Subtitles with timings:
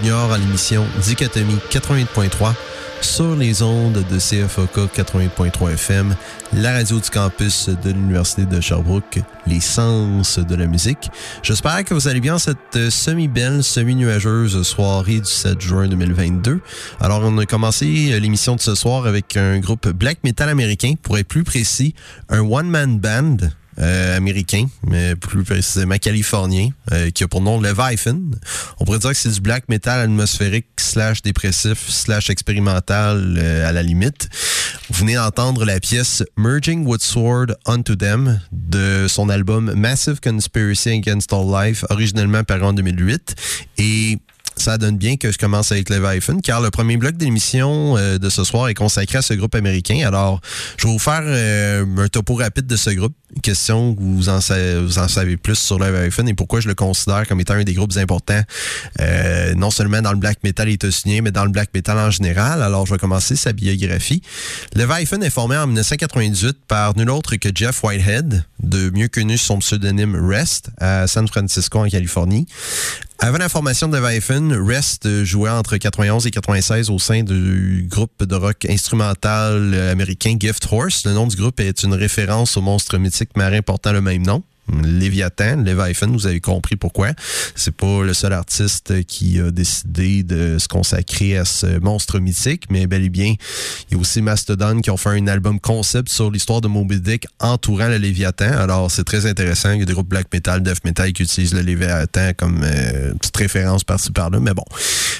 [0.00, 2.52] Junior à l'émission Dichotomie 88.3
[3.00, 6.14] sur les ondes de CFOK 88.3 FM,
[6.52, 11.10] la radio du campus de l'Université de Sherbrooke, les sens de la musique.
[11.42, 16.60] J'espère que vous allez bien cette semi-belle, semi-nuageuse soirée du 7 juin 2022.
[17.00, 17.86] Alors, on a commencé
[18.20, 21.94] l'émission de ce soir avec un groupe black metal américain, pour être plus précis,
[22.28, 23.36] un one-man band
[23.80, 28.18] euh, américain, mais plus précisément californien, euh, qui a pour nom Leviathan.
[28.78, 33.72] On pourrait dire que c'est du black metal atmosphérique slash dépressif slash expérimental euh, à
[33.72, 34.28] la limite.
[34.90, 40.90] Vous venez d'entendre la pièce Merging with Sword Unto Them de son album Massive Conspiracy
[40.90, 43.36] Against All Life, originellement paru en 2008.
[43.78, 44.18] Et
[44.60, 48.28] ça donne bien que je commence avec Leviathan, car le premier bloc d'émission euh, de
[48.28, 50.02] ce soir est consacré à ce groupe américain.
[50.06, 50.40] Alors,
[50.76, 53.14] je vais vous faire euh, un topo rapide de ce groupe.
[53.34, 57.40] Une question que vous en, savez, plus sur Leviathan et pourquoi je le considère comme
[57.40, 58.40] étant un des groupes importants,
[59.00, 62.62] euh, non seulement dans le black metal états-unien, mais dans le black metal en général.
[62.62, 64.22] Alors, je vais commencer sa biographie.
[64.74, 69.46] Leviathan est formé en 1998 par nul autre que Jeff Whitehead, de mieux connu sous
[69.46, 72.46] son pseudonyme Rest, à San Francisco, en Californie.
[73.20, 78.24] Avant la formation de Leviathan, Rest jouait entre 91 et 96 au sein du groupe
[78.24, 81.04] de rock instrumental américain Gift Horse.
[81.04, 84.44] Le nom du groupe est une référence au monstre mythique marin portant le même nom.
[84.82, 87.08] Léviathan, Leviathan, vous avez compris pourquoi.
[87.54, 92.64] C'est pas le seul artiste qui a décidé de se consacrer à ce monstre mythique,
[92.70, 93.34] mais bel et bien,
[93.90, 97.00] il y a aussi Mastodon qui ont fait un album concept sur l'histoire de Moby
[97.00, 98.52] Dick entourant le Léviathan.
[98.58, 99.72] Alors, c'est très intéressant.
[99.72, 103.14] Il y a des groupes black metal, death metal qui utilisent le Léviathan comme euh,
[103.14, 104.64] petite référence par-ci par-là, mais bon.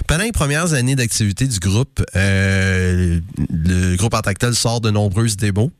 [0.06, 5.36] Pendant les premières années d'activité du groupe, euh, le groupe en tactile sort de nombreuses
[5.36, 5.70] démos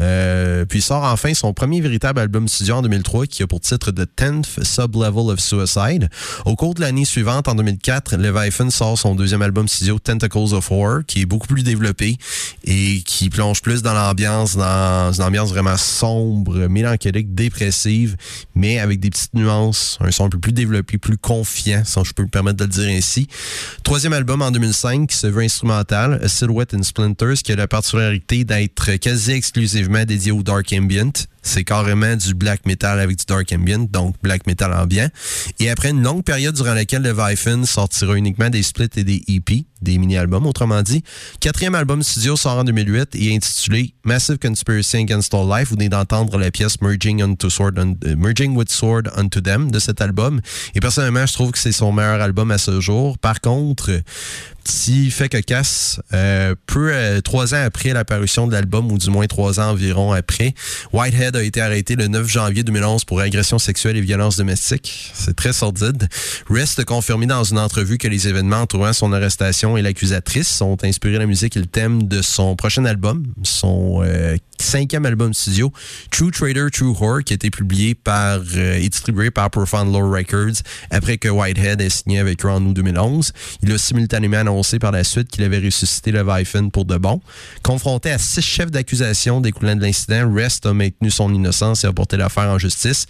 [0.00, 3.90] euh, puis sort enfin son premier véritable album studio en 2003 qui a pour titre
[3.90, 6.08] The 10th Sub-Level of Suicide.
[6.44, 10.70] Au cours de l'année suivante, en 2004, Leviathan sort son deuxième album studio Tentacles of
[10.70, 12.18] War qui est beaucoup plus développé
[12.64, 18.16] et qui plonge plus dans l'ambiance, dans une ambiance vraiment sombre, mélancolique, dépressive,
[18.54, 22.12] mais avec des petites nuances, un son un peu plus développé, plus confiant, si je
[22.12, 23.28] peux me permettre de le dire ainsi.
[23.82, 27.68] Troisième album en 2005 qui se veut instrumental, A Silhouette in Splinters, qui a la
[27.68, 29.32] particularité d'être quasi
[29.76, 31.26] exclusivement dédié au dark ambient.
[31.46, 35.08] C'est carrément du black metal avec du dark ambient, donc black metal ambiant.
[35.60, 39.22] Et après une longue période durant laquelle le Leviathan sortira uniquement des splits et des
[39.28, 41.04] EP, des mini-albums autrement dit,
[41.40, 45.68] quatrième album studio sort en 2008 et intitulé Massive Conspiracy Against All Life.
[45.68, 50.40] Vous venez d'entendre la pièce Merging, euh, with Sword Unto Them de cet album.
[50.74, 53.18] Et personnellement, je trouve que c'est son meilleur album à ce jour.
[53.18, 53.92] Par contre,
[54.64, 59.10] petit fait que casse, euh, peu euh, trois ans après l'apparition de l'album, ou du
[59.10, 60.54] moins trois ans environ après,
[60.92, 65.12] Whitehead a été arrêté le 9 janvier 2011 pour agression sexuelle et violence domestique.
[65.14, 66.08] C'est très sordide.
[66.48, 70.76] Rest a confirmé dans une entrevue que les événements entourant son arrestation et l'accusatrice ont
[70.82, 75.72] inspiré la musique et le thème de son prochain album, son euh, cinquième album studio,
[76.10, 80.10] True Trader, True Horror, qui a été publié par euh, et distribué par Profound Lore
[80.10, 83.32] Records après que Whitehead ait signé avec eux en août 2011.
[83.62, 87.20] Il a simultanément annoncé par la suite qu'il avait ressuscité le Leviathan pour de bon.
[87.62, 91.92] Confronté à six chefs d'accusation découlant de l'incident, Rest a maintenu son innocence et a
[91.92, 93.06] porté l'affaire en justice.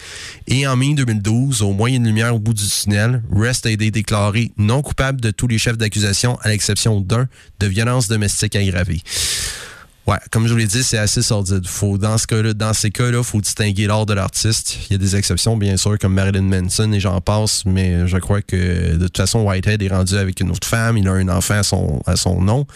[0.47, 3.91] Et en mai 2012, au moyen de lumière au bout du tunnel, Rest a été
[3.91, 7.29] déclaré non coupable de tous les chefs d'accusation à l'exception d'un
[7.61, 9.03] de violence domestique aggravée.
[10.07, 11.67] Ouais, comme je vous l'ai dit, c'est assez sordide.
[11.67, 14.79] Faut, dans, ce cas dans ces cas-là, il faut distinguer l'art de l'artiste.
[14.89, 18.17] Il y a des exceptions, bien sûr, comme Marilyn Manson et j'en passe, mais je
[18.19, 21.29] crois que de toute façon, Whitehead est rendu avec une autre femme, il a un
[21.29, 22.69] enfant à son, à son nom.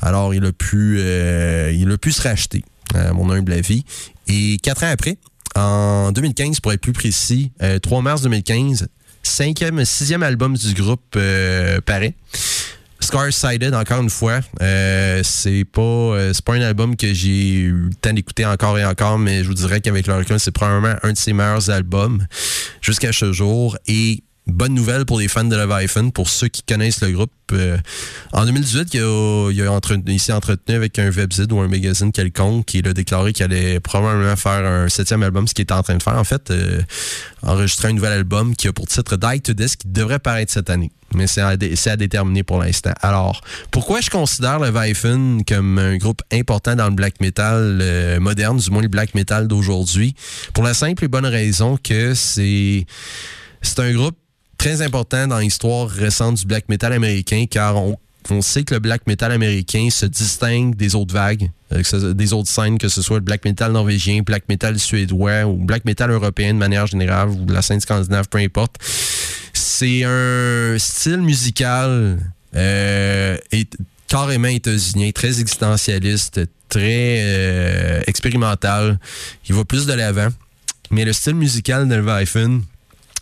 [0.00, 3.84] Alors, il a pu, euh, il a pu se racheter, à mon humble avis.
[4.28, 5.18] Et quatre ans après,
[5.54, 7.52] en 2015, pour être plus précis,
[7.82, 8.88] 3 euh, mars 2015,
[9.22, 12.14] cinquième, sixième album du groupe euh, paraît.
[13.00, 18.12] Scar-Sided, encore une fois, euh, c'est pas euh, un album que j'ai eu le temps
[18.12, 21.32] d'écouter encore et encore, mais je vous dirais qu'avec le c'est probablement un de ses
[21.32, 22.26] meilleurs albums
[22.80, 23.76] jusqu'à ce jour.
[23.86, 27.32] Et bonne nouvelle pour les fans de Leviathan, pour ceux qui connaissent le groupe.
[27.52, 27.76] Euh,
[28.32, 32.66] en 2018, il, a, il, a s'est entretenu avec un webzine ou un magazine quelconque
[32.66, 35.96] qui a déclaré qu'il allait probablement faire un septième album, ce qu'il est en train
[35.96, 36.80] de faire en fait, euh,
[37.42, 40.70] enregistrer un nouvel album qui a pour titre Die to This qui devrait paraître cette
[40.70, 40.90] année.
[41.14, 42.92] Mais c'est à, à, déterminer pour l'instant.
[43.00, 48.58] Alors, pourquoi je considère Leviathan comme un groupe important dans le black metal euh, moderne,
[48.58, 50.14] du moins le black metal d'aujourd'hui?
[50.52, 52.86] Pour la simple et bonne raison que c'est
[53.62, 54.16] c'est un groupe
[54.58, 57.96] très important dans l'histoire récente du black metal américain car on,
[58.40, 62.76] sait que le black metal américain se distingue des autres vagues, euh, des autres scènes,
[62.76, 66.58] que ce soit le black metal norvégien, black metal suédois ou black metal européen de
[66.58, 68.76] manière générale ou la scène scandinave, peu importe
[69.52, 72.18] C'est un style musical
[72.56, 73.36] euh,
[74.08, 78.98] carrément états-unien, très existentialiste, très euh, expérimental.
[79.48, 80.28] Il va plus de l'avant.
[80.90, 82.60] Mais le style musical de Leviathan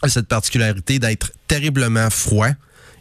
[0.09, 2.51] cette particularité d'être terriblement froid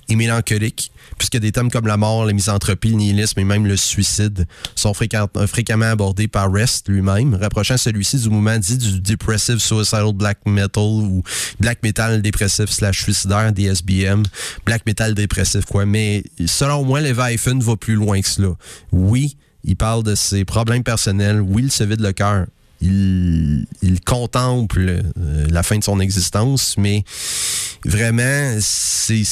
[0.10, 3.78] et mélancolique, puisque des thèmes comme la mort, la misanthropie, le nihilisme et même le
[3.78, 4.46] suicide
[4.76, 10.40] sont fréquemment abordés par Rest lui-même, rapprochant celui-ci du mouvement dit du Depressive Suicidal Black
[10.46, 11.24] Metal ou
[11.60, 14.24] Black Metal dépressif slash suicidaire, DSBM,
[14.66, 15.86] Black Metal dépressif, quoi.
[15.86, 18.56] Mais selon moi, Leviathan va plus loin que cela.
[18.92, 21.40] Oui, il parle de ses problèmes personnels.
[21.40, 22.46] Oui, il se vide le cœur
[22.84, 27.04] il, contemple euh, la fin de son existence, mais
[27.86, 29.24] vraiment, c'est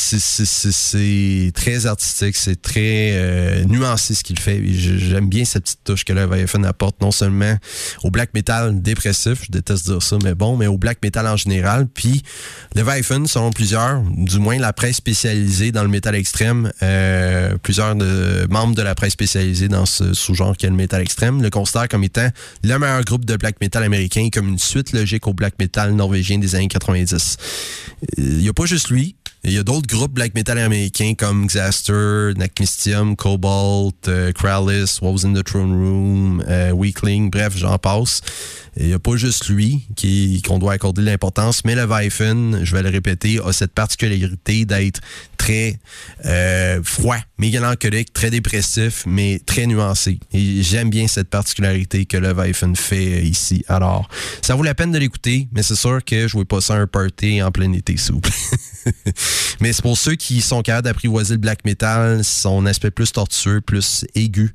[1.53, 4.62] très artistique, c'est très euh, nuancé ce qu'il fait.
[4.74, 7.55] J'aime bien cette petite touche que Leviathan apporte, non seulement
[8.03, 11.38] au black metal dépressif, je déteste dire ça, mais bon, mais au black metal en
[11.38, 11.88] général.
[11.88, 12.24] Puis
[12.75, 17.96] Leviathan, selon plusieurs, du moins la presse spécialisée dans le métal extrême, euh, plusieurs
[18.50, 22.03] membres de la presse spécialisée dans ce sous-genre qu'est le métal extrême, le considèrent comme
[22.03, 22.29] étant
[22.63, 26.38] le meilleur groupe de black metal américain comme une suite logique au black metal norvégien
[26.38, 27.38] des années 90.
[28.17, 29.15] Il n'y a pas juste lui.
[29.43, 35.13] Il y a d'autres groupes black metal américains comme Xaster, Nacmistium, Cobalt, uh, Krallis, What
[35.13, 38.21] Was in the Throne Room, uh, Weakling, bref, j'en passe.
[38.77, 42.75] Il n'y a pas juste lui qui qu'on doit accorder l'importance, mais le Vifen, je
[42.75, 45.01] vais le répéter, a cette particularité d'être
[45.37, 45.79] très
[46.25, 50.19] euh, froid, mélancolique, très dépressif, mais très nuancé.
[50.31, 53.65] Et j'aime bien cette particularité que le Vifen fait ici.
[53.67, 54.07] Alors,
[54.43, 56.75] ça vaut la peine de l'écouter, mais c'est sûr que je ne vais pas ça
[56.75, 58.31] un party en plein été, s'il vous plaît.
[59.59, 63.59] mais c'est pour ceux qui sont capables d'apprivoiser le black metal, son aspect plus tortueux,
[63.59, 64.53] plus aigu,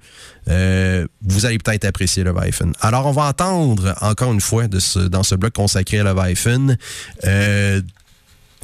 [0.48, 2.72] euh, vous allez peut-être apprécier le Vifen.
[2.80, 6.76] Alors, on va entendre encore une fois dans ce bloc consacré à Leviathan.
[7.24, 7.82] Euh,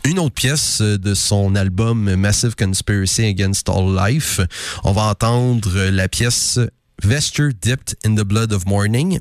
[0.04, 4.40] une autre pièce de son album Massive Conspiracy Against All Life.
[4.84, 6.58] On va entendre la pièce
[7.02, 9.20] Vesture Dipped in the Blood of Morning.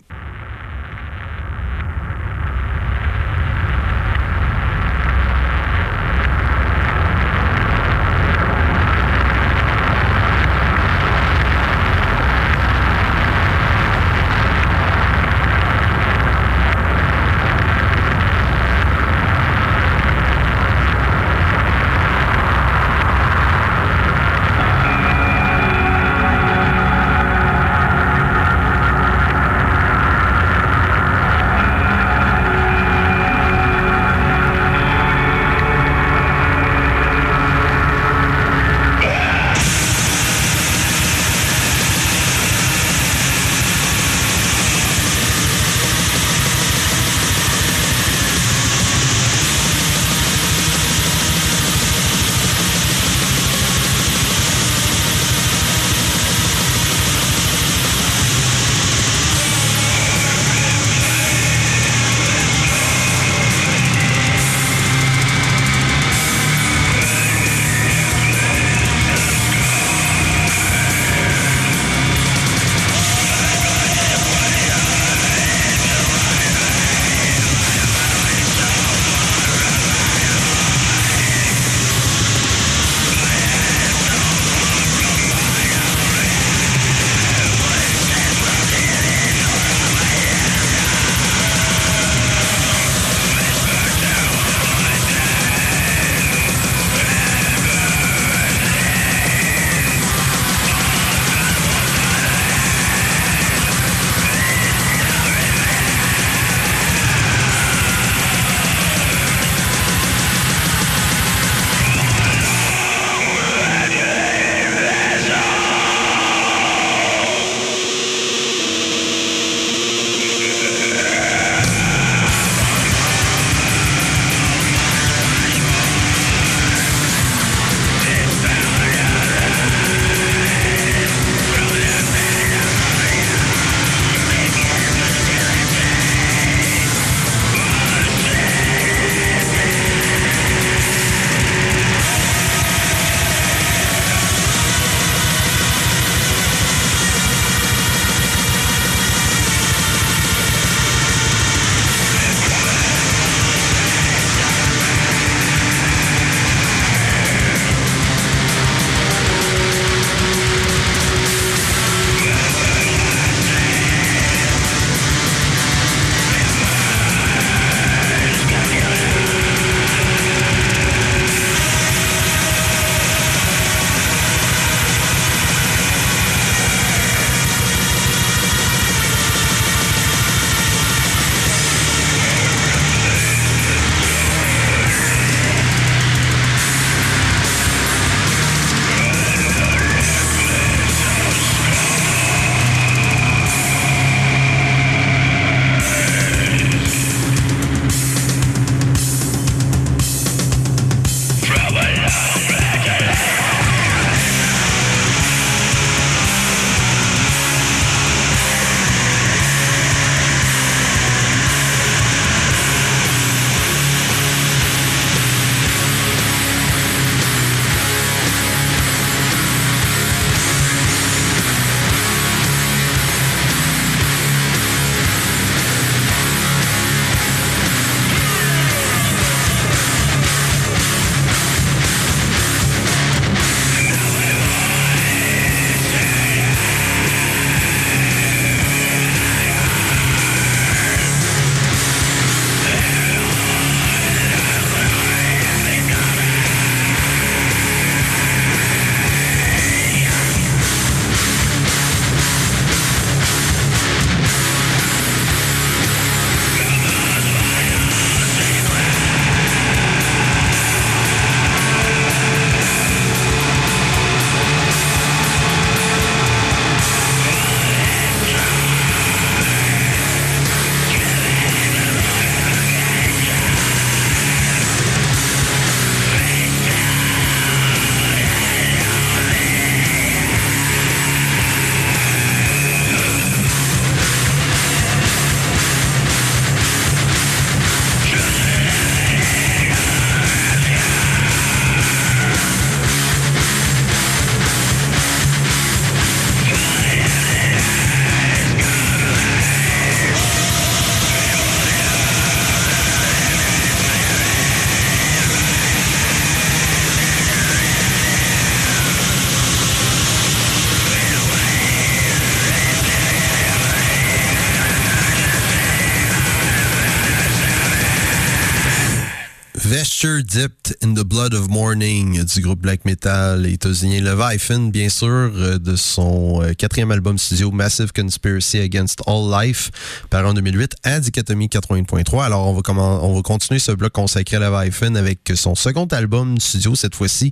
[320.02, 325.60] Dipped in the Blood of Morning du groupe black metal états-unien Leviathan, bien sûr, euh,
[325.60, 329.70] de son euh, quatrième album studio Massive Conspiracy Against All Life,
[330.10, 332.24] paru en 2008 à Dichotomie 80.3.
[332.24, 336.40] Alors, on va, on va continuer ce bloc consacré à Leviathan avec son second album
[336.40, 337.32] studio cette fois-ci.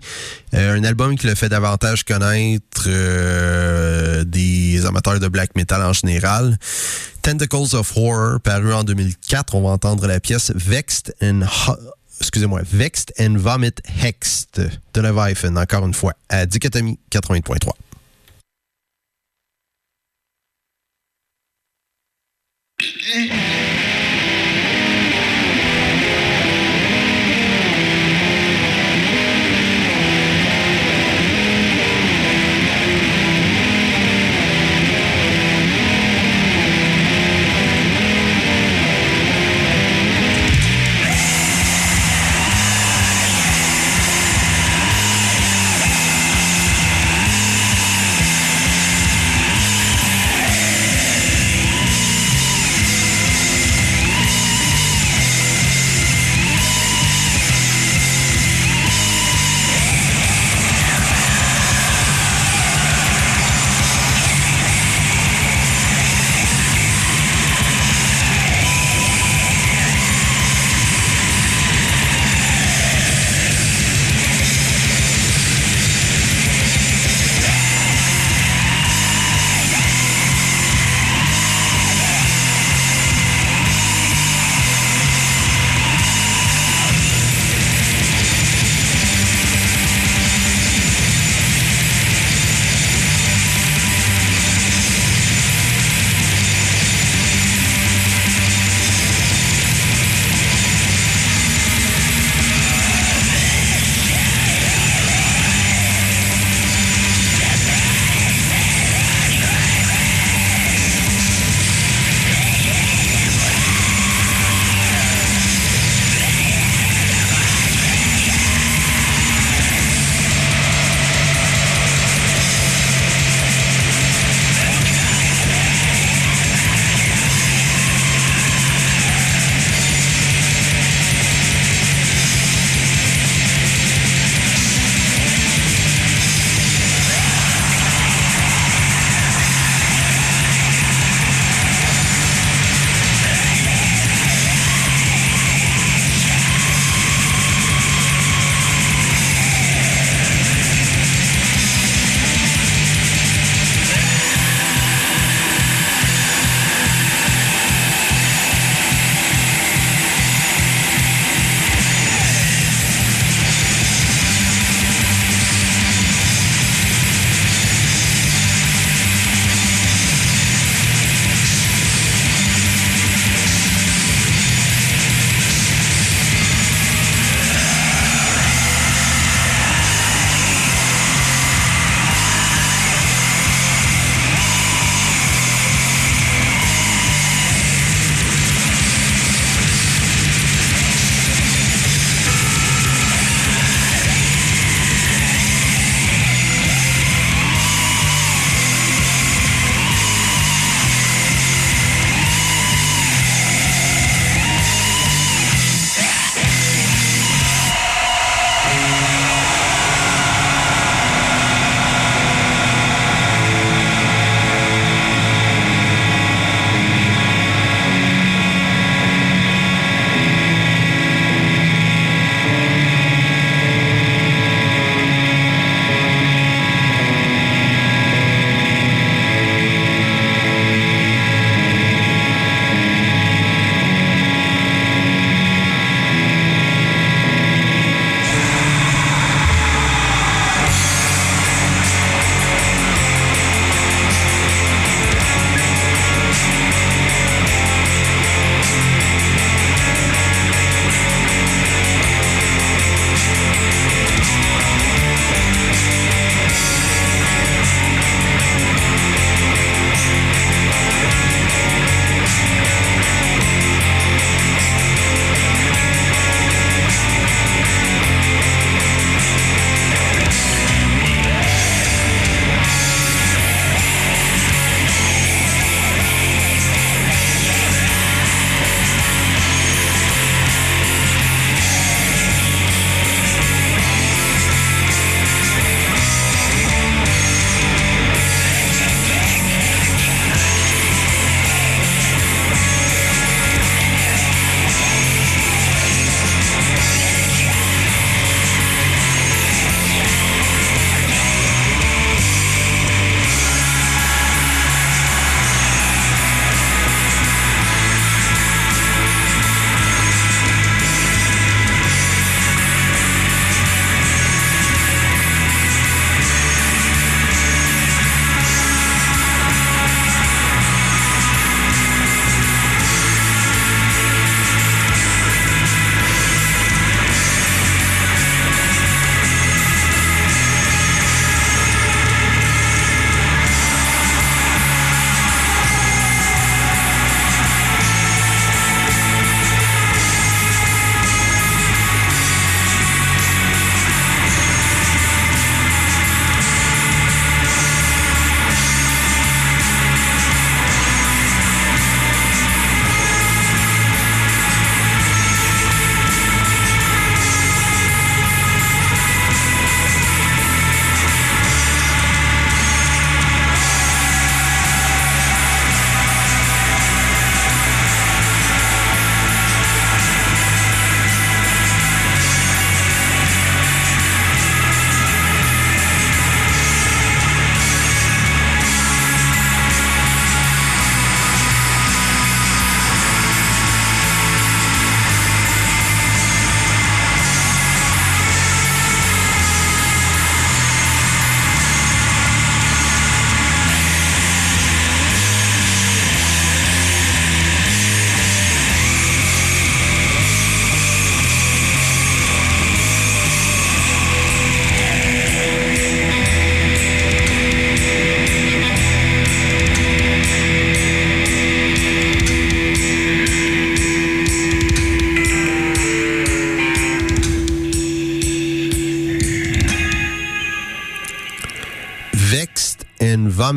[0.54, 2.88] Euh, un album qui le fait davantage connaître
[4.26, 6.56] des amateurs de black metal en général.
[7.24, 9.56] Tentacles of Horror, paru en 2004.
[9.56, 11.42] On va entendre la pièce Vexed and
[12.20, 17.72] excusez-moi, Vexed and Vomit Hexed de Leviathan, encore une fois, à Dichotomie 88.3.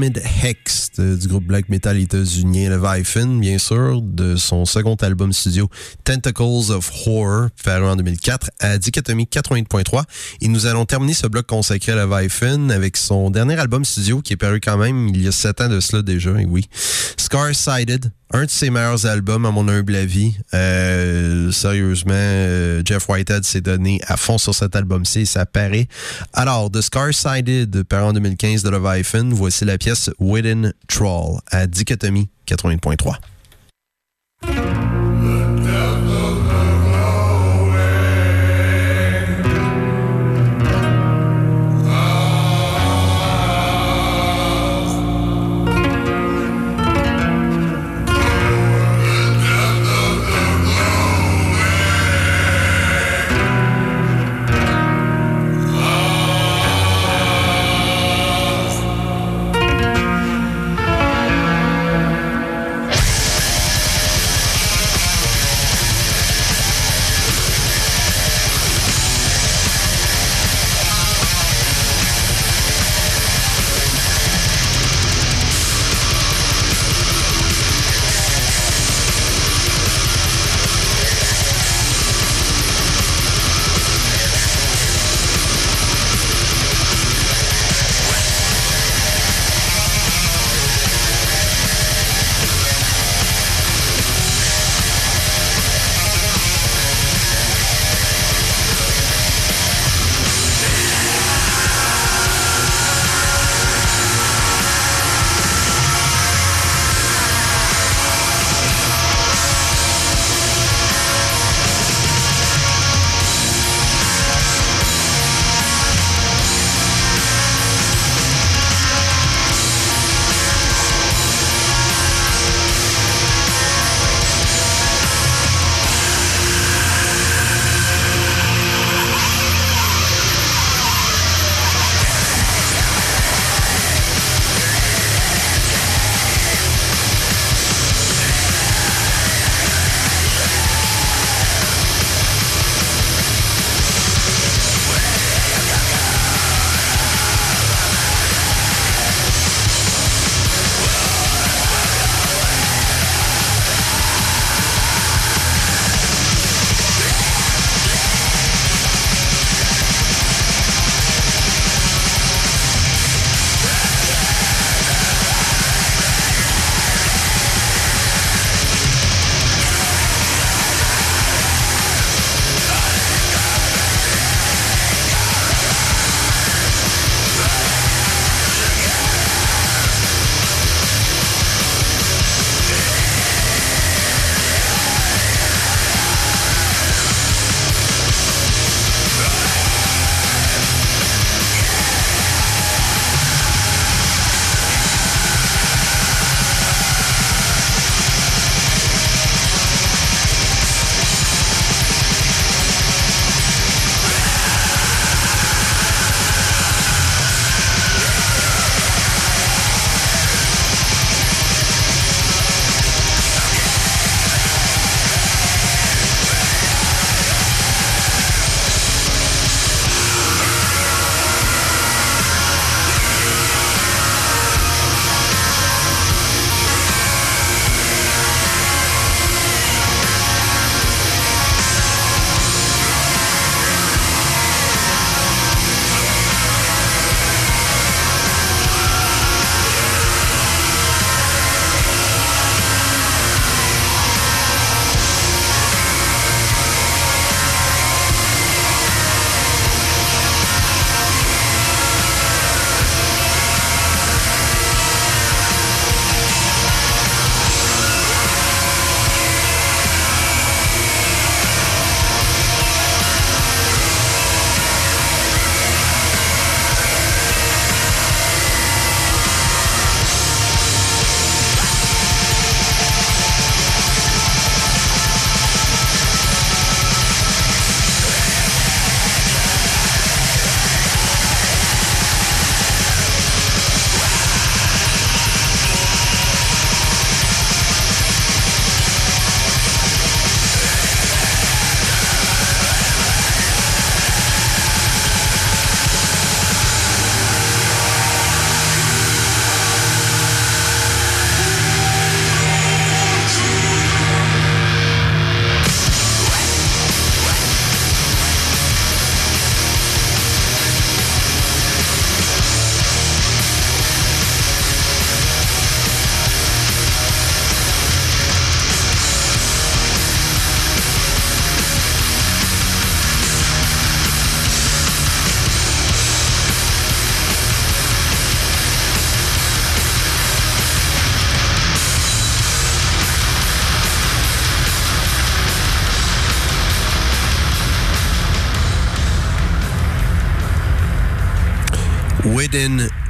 [0.03, 5.69] Vomit Hex du groupe black metal états-unien Leviathan, bien sûr, de son second album studio
[6.03, 10.03] Tentacles of Horror, paru en 2004 à Dichotomie 88.3.
[10.41, 14.33] Et nous allons terminer ce bloc consacré à Leviathan avec son dernier album studio qui
[14.33, 16.67] est paru quand même il y a sept ans de cela déjà, et oui.
[17.17, 20.35] Scar-Sided, un de ses meilleurs albums, à mon humble avis.
[20.55, 25.89] Euh, sérieusement, euh, Jeff Whitehead s'est donné à fond sur cet album-ci ça paraît.
[26.33, 32.29] Alors, The Scar-Sided, par en 2015 de Leviathan, voici la pièce Within Troll à Dichotomie
[32.47, 33.32] 80.3.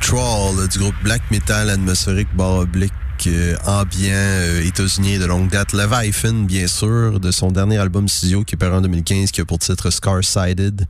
[0.01, 2.93] Troll du groupe black metal atmosphérique barre oblique
[3.27, 5.75] euh, ambiant euh, états-unien de longue date.
[5.75, 9.45] Leviathan, bien sûr, de son dernier album studio qui est paru en 2015, qui a
[9.45, 10.87] pour titre Scar-Sided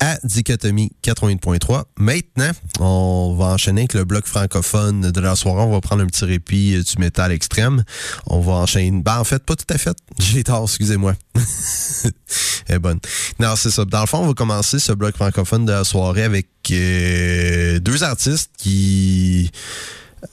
[0.00, 1.84] à Dichotomie 80.3.
[1.98, 5.60] Maintenant, on va enchaîner avec le bloc francophone de la soirée.
[5.60, 7.84] On va prendre un petit répit euh, du métal extrême.
[8.26, 8.98] On va enchaîner.
[8.98, 9.96] Ben, en fait, pas tout à fait.
[10.18, 11.12] J'ai tort, excusez-moi.
[12.70, 13.00] Est bonne.
[13.40, 13.84] Non, c'est ça.
[13.84, 18.04] Dans le fond, on va commencer ce bloc francophone de la soirée avec euh, deux
[18.04, 19.50] artistes qui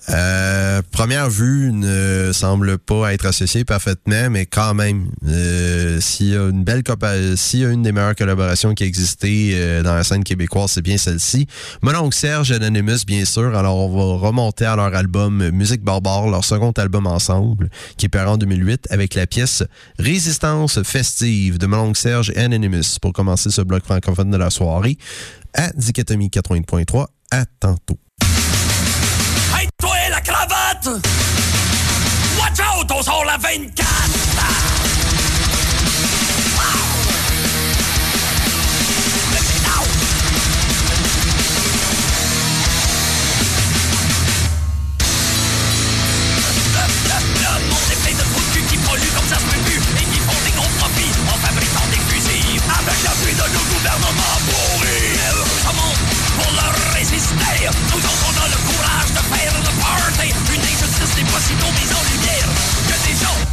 [0.10, 6.36] euh, première vue ne semble pas être associé parfaitement, mais quand même, euh, s'il y
[6.36, 6.84] a une belle
[7.36, 10.72] s'il y a une des meilleures collaborations qui a existé euh, dans la scène québécoise,
[10.72, 11.48] c'est bien celle-ci.
[11.82, 13.56] Mon oncle Serge Anonymous, bien sûr.
[13.56, 18.10] Alors, on va remonter à leur album Musique Barbare, leur second album ensemble, qui est
[18.10, 19.64] paru en 2008, avec la pièce
[20.00, 24.98] Résistance festive de mon oncle Serge Anonymous pour commencer ce bloc francophone de la soirée
[25.54, 27.08] à Dichotomie 80.3.
[27.32, 28.00] À tantôt.
[30.88, 34.37] Watch out, on sort la 24!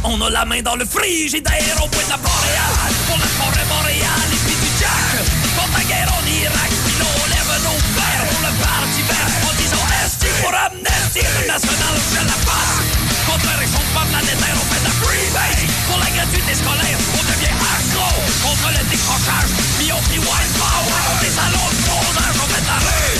[0.07, 2.93] On a la main dans le frigidaire au point de la boréale.
[3.09, 5.25] Pour la forêt boréale et puis du jack
[5.57, 9.53] Pour la guerre en Irak Puis l'on lève nos pères pour le parti vert En
[9.57, 12.85] disant Esti pour amnesty international je la passe
[13.25, 18.05] Contre planétaire on fait de la freebase Pour la gratuité scolaire on devient accro.
[18.45, 19.51] Contre le décrochage
[19.81, 23.17] puis on white power Des salons de bronzage on fait la rue.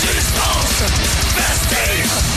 [0.00, 0.88] Distance
[1.36, 2.31] festive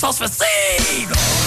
[0.00, 1.37] festive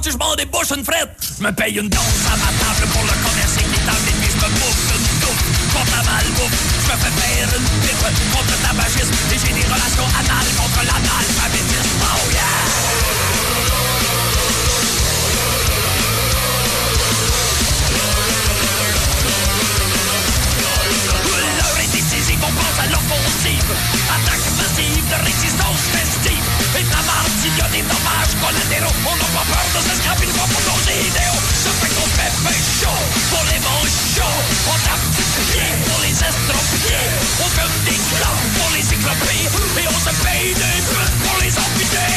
[0.00, 1.10] Out, je m'en débouche une frette?
[1.38, 4.36] Je me paye une danse à ma table pour le commerce équitable et puis je
[4.36, 5.44] me bouffe une touffe
[5.74, 6.56] contre la malbouffe.
[6.80, 10.80] Je me fais faire une pipe contre le tabagisme et j'ai des relations anales contre
[10.88, 12.00] l'analphabétisme.
[12.00, 12.60] Oh yeah!
[22.42, 23.70] On pense à l'offensive.
[24.08, 24.39] Attaque
[24.80, 26.44] massive de résistance festive.
[26.78, 30.24] Et la marde, y a des dommages collatéraux, on n'a pas peur de se scraper
[30.24, 31.40] une fois pour nos idéaux.
[31.54, 34.40] Ça fait qu'on fait fait chaud pour les manchots.
[34.70, 37.08] On tape du pied pour les estropiés.
[37.44, 39.44] On fume des clopes pour les cyclopées.
[39.80, 42.12] Et on se paye des putes pour les amputés.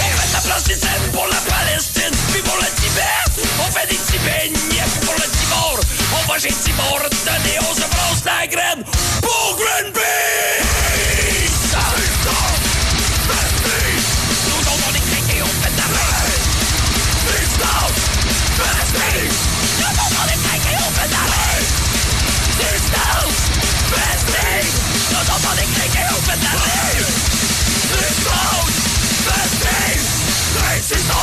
[0.00, 2.14] On fait de la plasticine pour la Palestine.
[2.32, 3.20] Puis pour le Tibet,
[3.60, 5.76] on fait des Tibéniens pour le Timor.
[6.16, 8.82] On va chez Timor donner, on se brosse la graine
[9.20, 11.27] pour Greenpeace.
[11.27, 11.27] Nous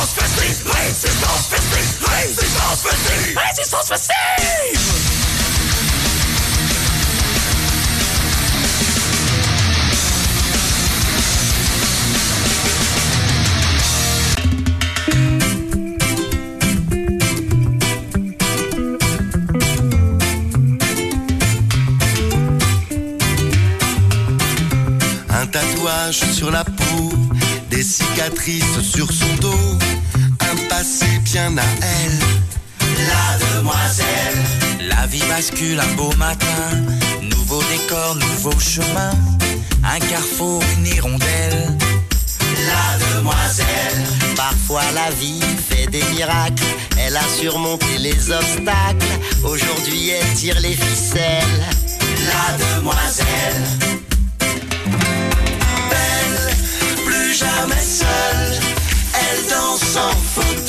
[0.06, 4.16] Résistance festive, résistance festive, résistance festive, résistance festive.
[25.32, 27.12] Un tatouage sur la peau,
[27.72, 29.80] des cicatrices sur son dos,
[30.78, 32.20] passé bien à elle.
[33.08, 34.40] La demoiselle,
[34.90, 36.66] La vie bascule un beau matin,
[37.22, 39.12] nouveau décor, nouveau chemin,
[39.84, 41.78] un carrefour, une hirondelle.
[42.72, 44.02] la demoiselle,
[44.36, 49.14] Parfois la vie fait des miracles, elle a surmonté les obstacles,
[49.44, 51.64] aujourd'hui elle tire les ficelles.
[52.32, 53.64] la demoiselle.
[55.90, 56.56] Belle,
[57.06, 58.56] plus jamais seule,
[59.98, 60.65] en fauteuil.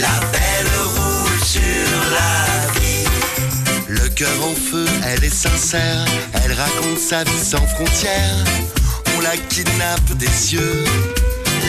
[0.00, 1.60] La belle roule sur
[2.10, 3.04] la vie.
[3.86, 6.06] Le cœur en feu, elle est sincère.
[6.42, 8.44] Elle raconte sa vie sans frontières.
[9.14, 10.84] On la kidnappe des yeux.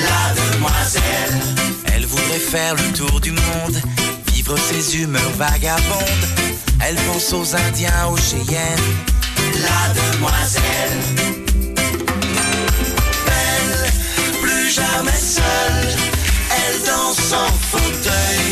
[0.08, 1.42] La demoiselle.
[1.94, 3.82] Elle voudrait faire le tour du monde,
[4.34, 6.26] vivre ses humeurs vagabondes.
[6.88, 8.88] Elle pense aux Indiens, aux Cheyennes.
[9.62, 11.02] La demoiselle.
[14.42, 16.11] Plus jamais seule.
[16.86, 18.52] Danse en fauteuil.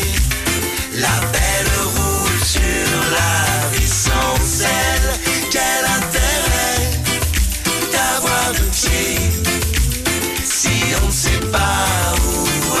[0.94, 5.08] La belle roule sur la vie sans elle.
[5.50, 6.80] Quel intérêt
[7.92, 9.18] d'avoir de pied
[10.44, 12.76] si on ne sait pas où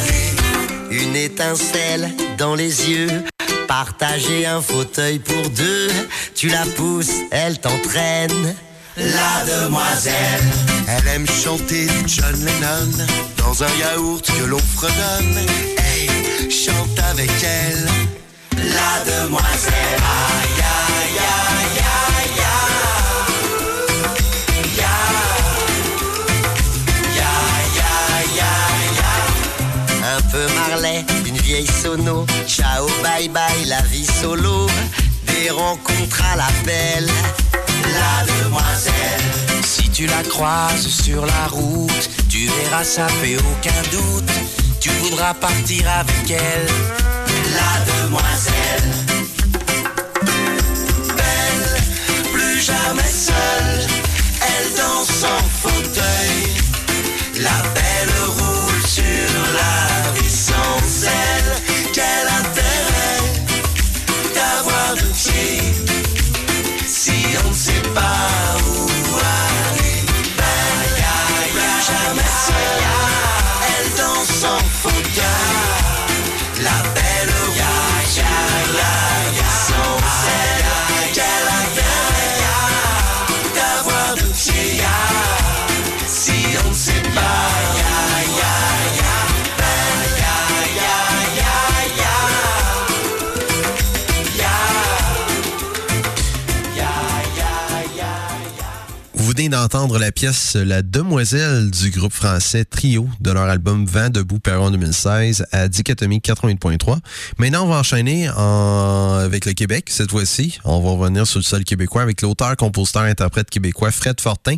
[0.00, 1.02] aller?
[1.02, 3.24] Une étincelle dans les yeux.
[3.66, 5.88] Partager un fauteuil pour deux.
[6.34, 8.54] Tu la pousses, elle t'entraîne.
[8.96, 10.42] La demoiselle,
[10.86, 12.90] elle aime chanter du John Lennon
[13.38, 15.38] dans un yaourt que l'on fredonne.
[15.78, 16.10] Hey,
[16.50, 17.88] chante avec elle.
[18.56, 22.40] La demoiselle, aïe aïe aïe aïe aïe.
[24.76, 24.96] Ya.
[27.16, 27.32] Ya,
[27.78, 27.94] ya,
[28.36, 28.52] ya,
[28.98, 29.12] ya.
[30.16, 32.26] Un peu Marley, une vieille sono.
[32.46, 34.68] Ciao, bye bye, la vie solo.
[35.24, 37.08] Des rencontres à l'appel.
[37.84, 44.32] La demoiselle, Si tu la croises sur la route, tu verras, ça fait aucun doute.
[44.80, 46.66] Tu voudras partir avec elle.
[47.58, 48.90] la demoiselle.
[51.16, 51.82] Belle,
[52.32, 53.86] plus jamais seule,
[54.40, 56.42] elle danse en fauteuil.
[57.40, 59.02] La belle roule sur
[59.54, 61.41] la vie sans elle.
[99.48, 104.70] D'entendre la pièce La Demoiselle du groupe français Trio de leur album Vent debout Perron
[104.70, 106.98] 2016 à Dichotomie 88.3.
[107.38, 110.58] Maintenant, on va enchaîner en- avec le Québec cette fois-ci.
[110.64, 114.56] On va revenir sur le sol québécois avec l'auteur, compositeur, interprète québécois Fred Fortin.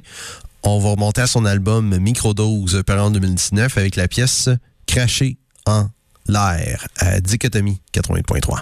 [0.63, 4.51] On va remonter à son album Microdose Perron 2019 avec la pièce
[4.87, 5.89] Cracher en
[6.29, 8.61] l'air à Dichotomie 88.3.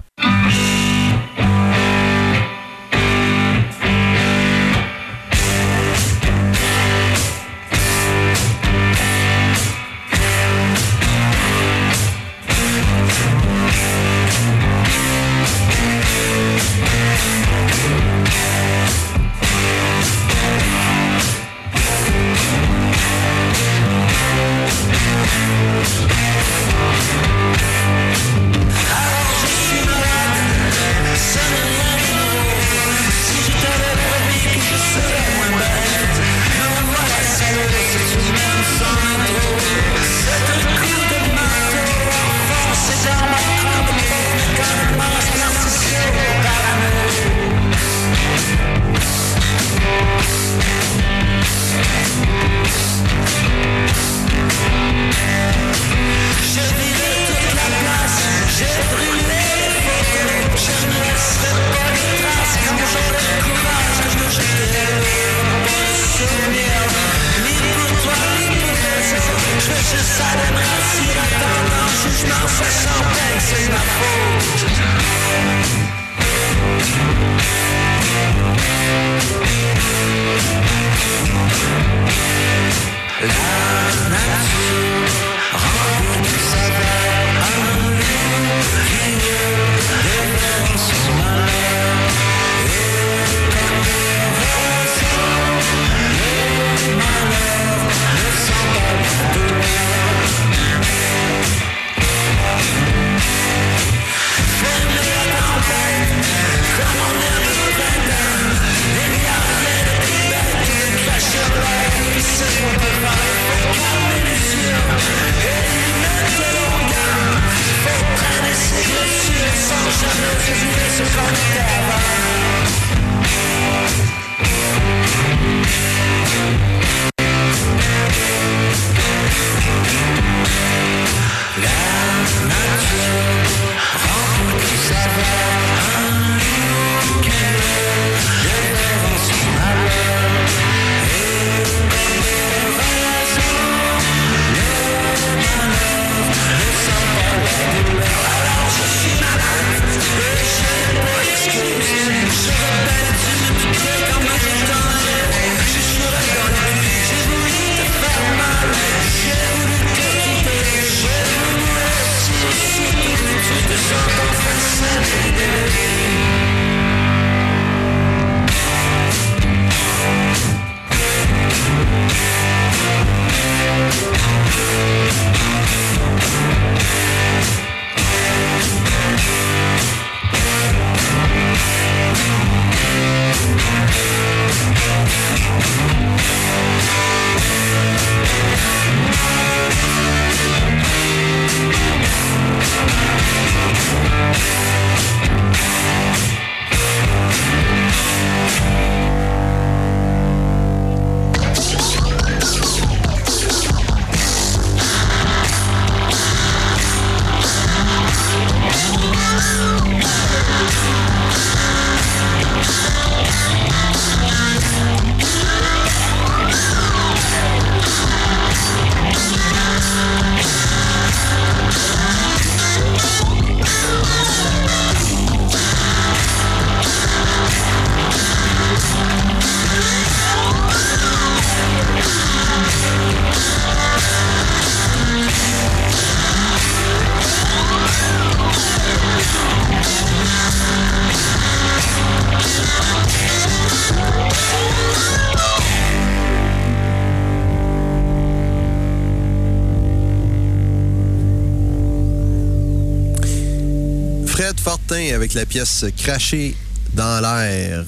[254.27, 256.57] Fred Fortin avec la pièce Craché
[256.95, 257.85] dans l'air.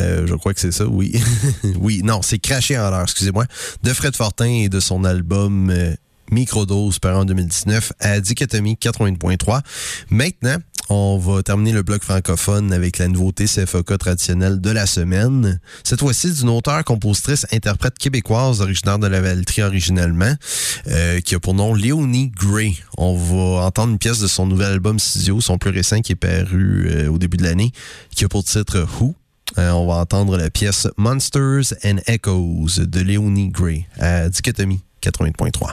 [0.00, 1.20] Euh, je crois que c'est ça, oui.
[1.80, 3.46] oui, non, c'est Cracher en l'air, excusez-moi.
[3.82, 5.94] De Fred Fortin et de son album euh,
[6.30, 9.60] Microdose, par en 2019, à Dichotomie 80.3.
[10.10, 10.56] Maintenant,
[10.88, 15.60] on va terminer le bloc francophone avec la nouveauté CFOK traditionnelle de la semaine.
[15.82, 20.32] Cette fois-ci, d'une auteure, compositrice, interprète québécoise originaire de la Valtrie originellement,
[20.88, 22.76] euh, qui a pour nom Léonie Gray.
[22.98, 26.16] On va entendre une pièce de son nouvel album Studio, son plus récent qui est
[26.16, 27.72] paru euh, au début de l'année,
[28.14, 29.14] qui a pour titre Who?
[29.58, 35.72] Euh, on va entendre la pièce Monsters and Echoes de Léonie Gray à Dichotomie 80.3.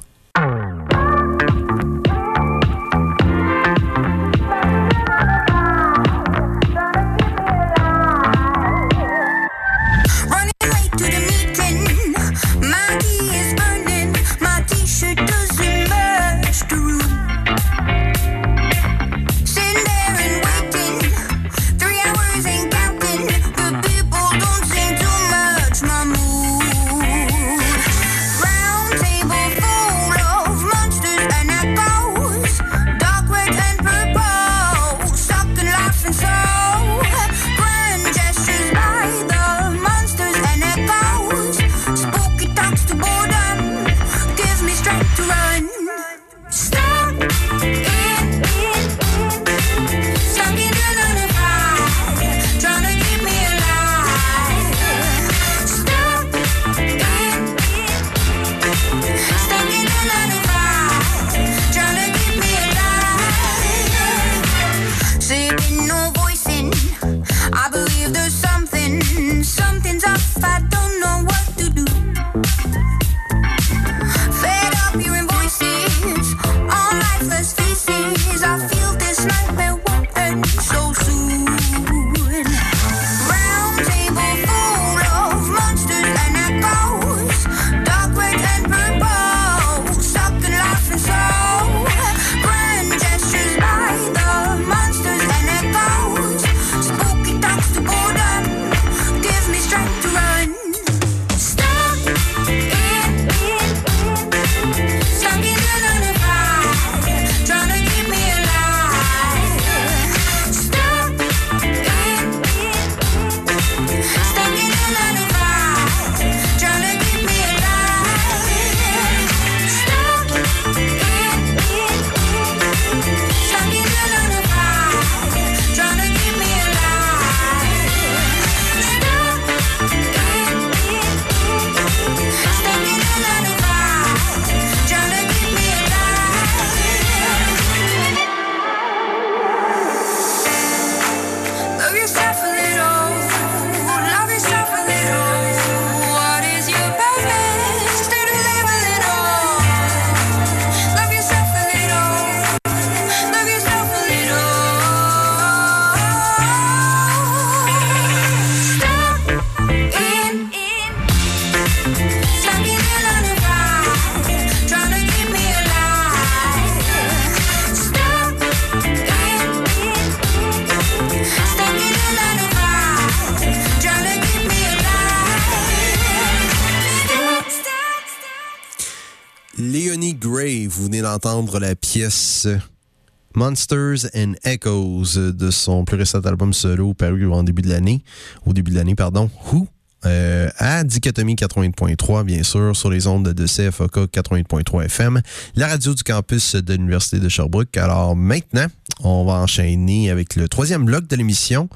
[183.35, 188.03] Monsters and Echoes de son plus récent album solo paru en début de l'année,
[188.45, 189.67] au début de l'année, pardon, Who,
[190.05, 195.21] euh, à Dichotomie 80.3, bien sûr, sur les ondes de CFOK 80.3 FM,
[195.55, 197.75] la radio du campus de l'Université de Sherbrooke.
[197.77, 198.67] Alors maintenant,
[198.99, 201.69] on va enchaîner avec le troisième bloc de l'émission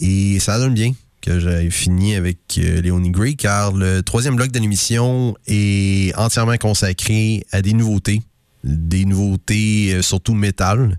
[0.00, 4.52] et ça donne bien que j'ai fini avec euh, Léonie Gray, car le troisième bloc
[4.52, 8.22] de l'émission est entièrement consacré à des nouveautés
[8.66, 10.98] des nouveautés, euh, surtout métal.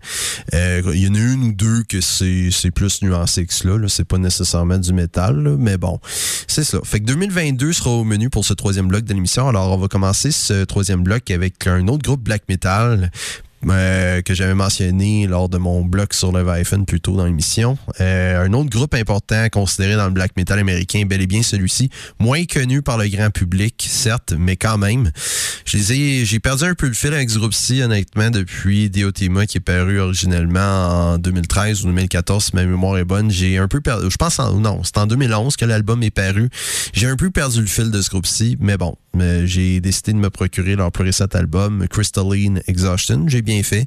[0.54, 3.88] Euh, il y en a une ou deux que c'est plus nuancé que cela.
[3.88, 6.00] C'est pas nécessairement du métal, mais bon,
[6.48, 6.80] c'est ça.
[6.84, 9.48] Fait que 2022 sera au menu pour ce troisième bloc de l'émission.
[9.48, 13.12] Alors, on va commencer ce troisième bloc avec un autre groupe black metal
[13.72, 17.78] euh, que j'avais mentionné lors de mon blog sur le Vifen plus tôt dans l'émission.
[18.02, 21.90] Euh, un autre groupe important considéré dans le black metal américain, bel et bien celui-ci,
[22.20, 25.12] moins connu par le grand public, certes, mais quand même.
[25.66, 30.00] J'ai perdu un peu le fil avec ce groupe-ci, honnêtement, depuis Diotima qui est paru
[30.00, 33.32] originellement en 2013 ou 2014, si ma mémoire est bonne.
[33.32, 36.50] J'ai un peu perdu, je pense, en, non, c'est en 2011 que l'album est paru.
[36.94, 38.96] J'ai un peu perdu le fil de ce groupe-ci, mais bon,
[39.46, 43.26] j'ai décidé de me procurer leur plus récent album, Crystalline Exhaustion.
[43.28, 43.86] J'ai bien fait.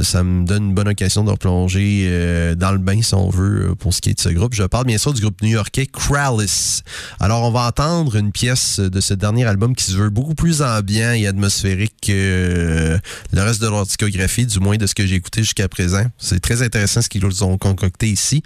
[0.00, 3.74] Ça me donne une bonne occasion de replonger euh, dans le bain, si on veut,
[3.78, 4.54] pour ce qui est de ce groupe.
[4.54, 6.82] Je parle bien sûr du groupe new-yorkais Krallis.
[7.18, 10.62] Alors, on va entendre une pièce de ce dernier album qui se veut beaucoup plus
[10.62, 12.98] ambiant et atmosphérique que euh,
[13.32, 16.04] le reste de leur discographie, du moins de ce que j'ai écouté jusqu'à présent.
[16.18, 18.42] C'est très intéressant ce qu'ils ont concocté ici.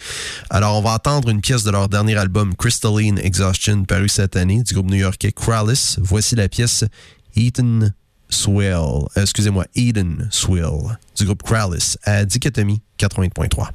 [0.50, 4.62] Alors, on va entendre une pièce de leur dernier album, Crystalline Exhaustion, paru cette année,
[4.62, 5.96] du groupe new-yorkais Krallis.
[5.98, 6.84] Voici la pièce
[7.36, 7.94] Eden
[8.28, 8.72] Swill.
[8.72, 13.68] Euh, excusez-moi, Eden Swill, du groupe Krallis, à Dichotomie 80.3.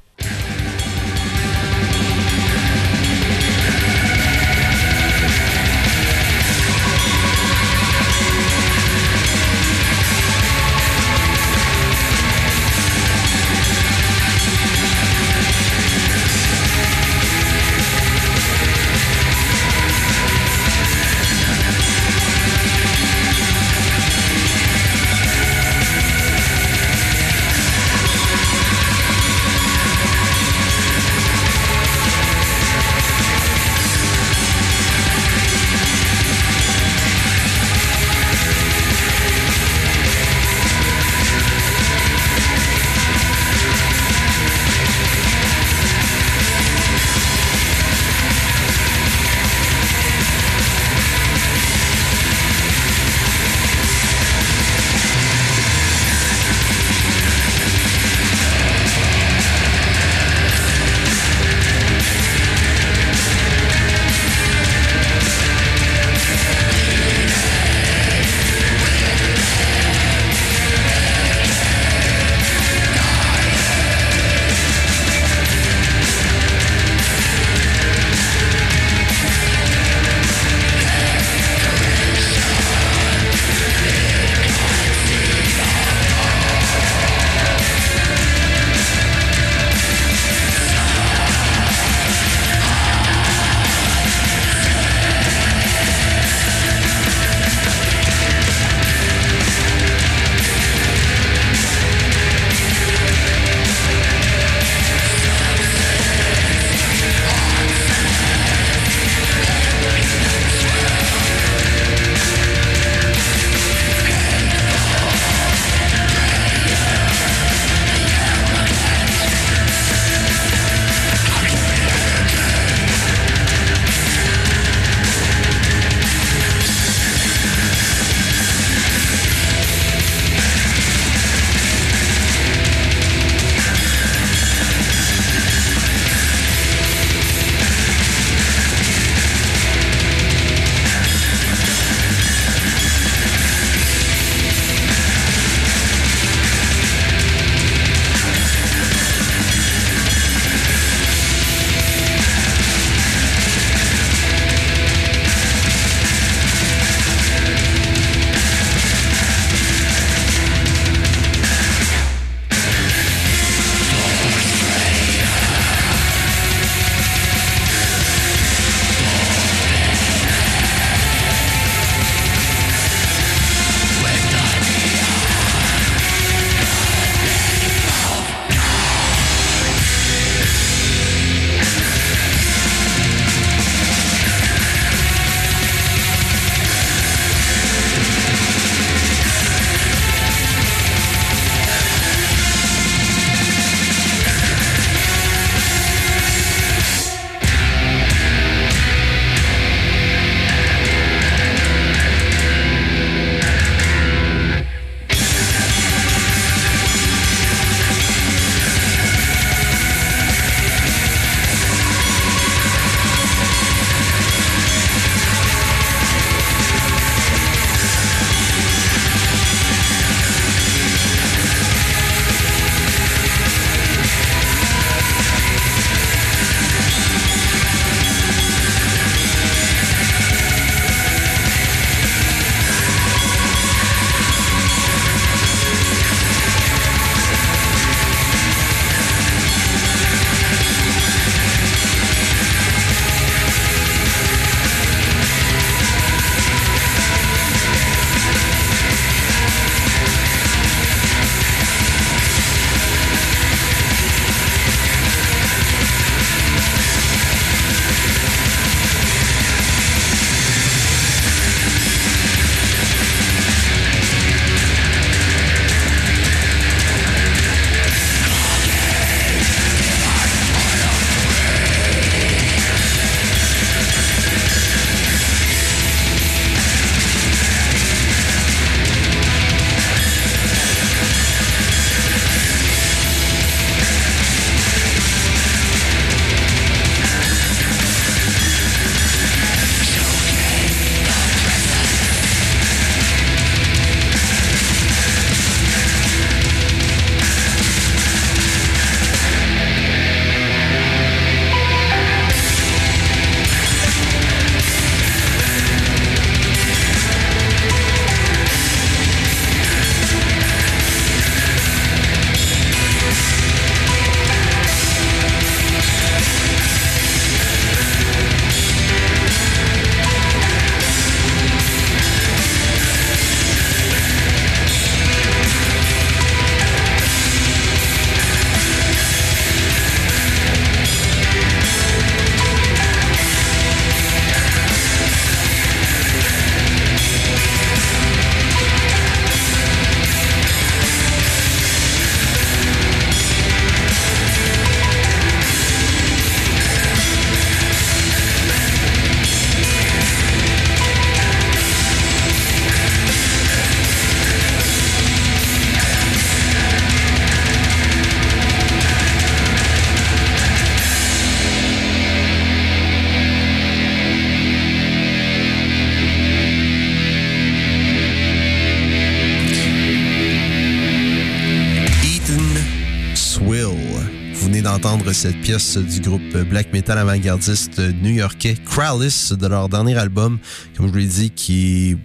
[375.50, 380.38] du groupe black metal avant-gardiste new-yorkais Krallis de leur dernier album,
[380.78, 381.98] comme je vous l'ai dit, qui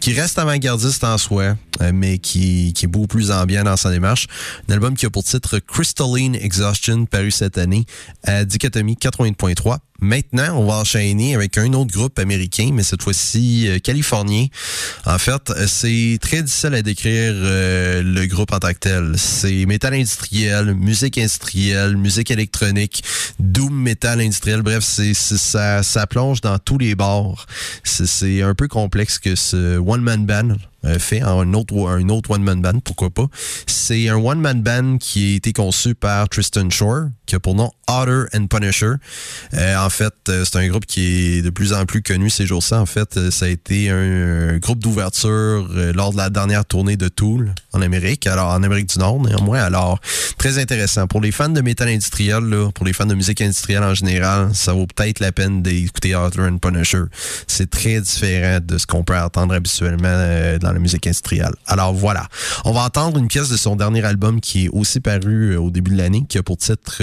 [0.00, 3.90] qui reste avant-gardiste en soi, euh, mais qui, qui est beaucoup plus ambiant dans sa
[3.90, 4.28] démarche.
[4.68, 7.86] Un album qui a pour titre Crystalline Exhaustion, paru cette année
[8.22, 9.78] à Dichotomie 80.3.
[10.00, 14.46] Maintenant, on va enchaîner avec un autre groupe américain, mais cette fois-ci euh, californien.
[15.04, 19.14] En fait, c'est très difficile à décrire euh, le groupe en tant que tel.
[19.16, 23.02] C'est métal industriel, musique industrielle, musique électronique,
[23.38, 24.62] doom métal industriel.
[24.62, 27.46] Bref, c'est ça, ça plonge dans tous les bords.
[27.84, 30.56] C'est un peu complexe que ce one man band
[30.86, 33.26] euh, fait un autre, un autre one-man band, pourquoi pas.
[33.66, 37.70] C'est un one-man band qui a été conçu par Tristan Shore, qui a pour nom
[37.88, 38.92] Otter and Punisher.
[39.54, 42.46] Euh, en fait, euh, c'est un groupe qui est de plus en plus connu ces
[42.46, 42.74] jours-ci.
[42.74, 47.52] En fait, ça a été un, groupe d'ouverture lors de la dernière tournée de Tool
[47.72, 49.62] en Amérique, alors en Amérique du Nord néanmoins.
[49.62, 50.00] Alors,
[50.38, 51.06] très intéressant.
[51.06, 54.54] Pour les fans de métal industriel, là, pour les fans de musique industrielle en général,
[54.54, 57.02] ça vaut peut-être la peine d'écouter Otter and Punisher.
[57.46, 61.54] C'est très différent de ce qu'on peut entendre habituellement dans la musique industrielle.
[61.66, 62.28] Alors voilà.
[62.64, 65.70] On va entendre une pièce de son dernier album qui est aussi paru euh, au
[65.70, 67.02] début de l'année, qui a pour titre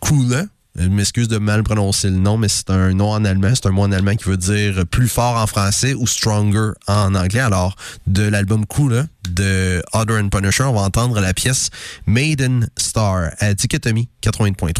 [0.00, 0.42] Cooler.
[0.76, 3.52] Je m'excuse de mal prononcer le nom, mais c'est un nom en allemand.
[3.54, 7.14] C'est un mot en allemand qui veut dire plus fort en français ou stronger en
[7.14, 7.40] anglais.
[7.40, 7.76] Alors,
[8.06, 11.70] de l'album Cooler de Other and Punisher, on va entendre la pièce
[12.06, 14.72] Maiden Star à Dichotomie 80.3.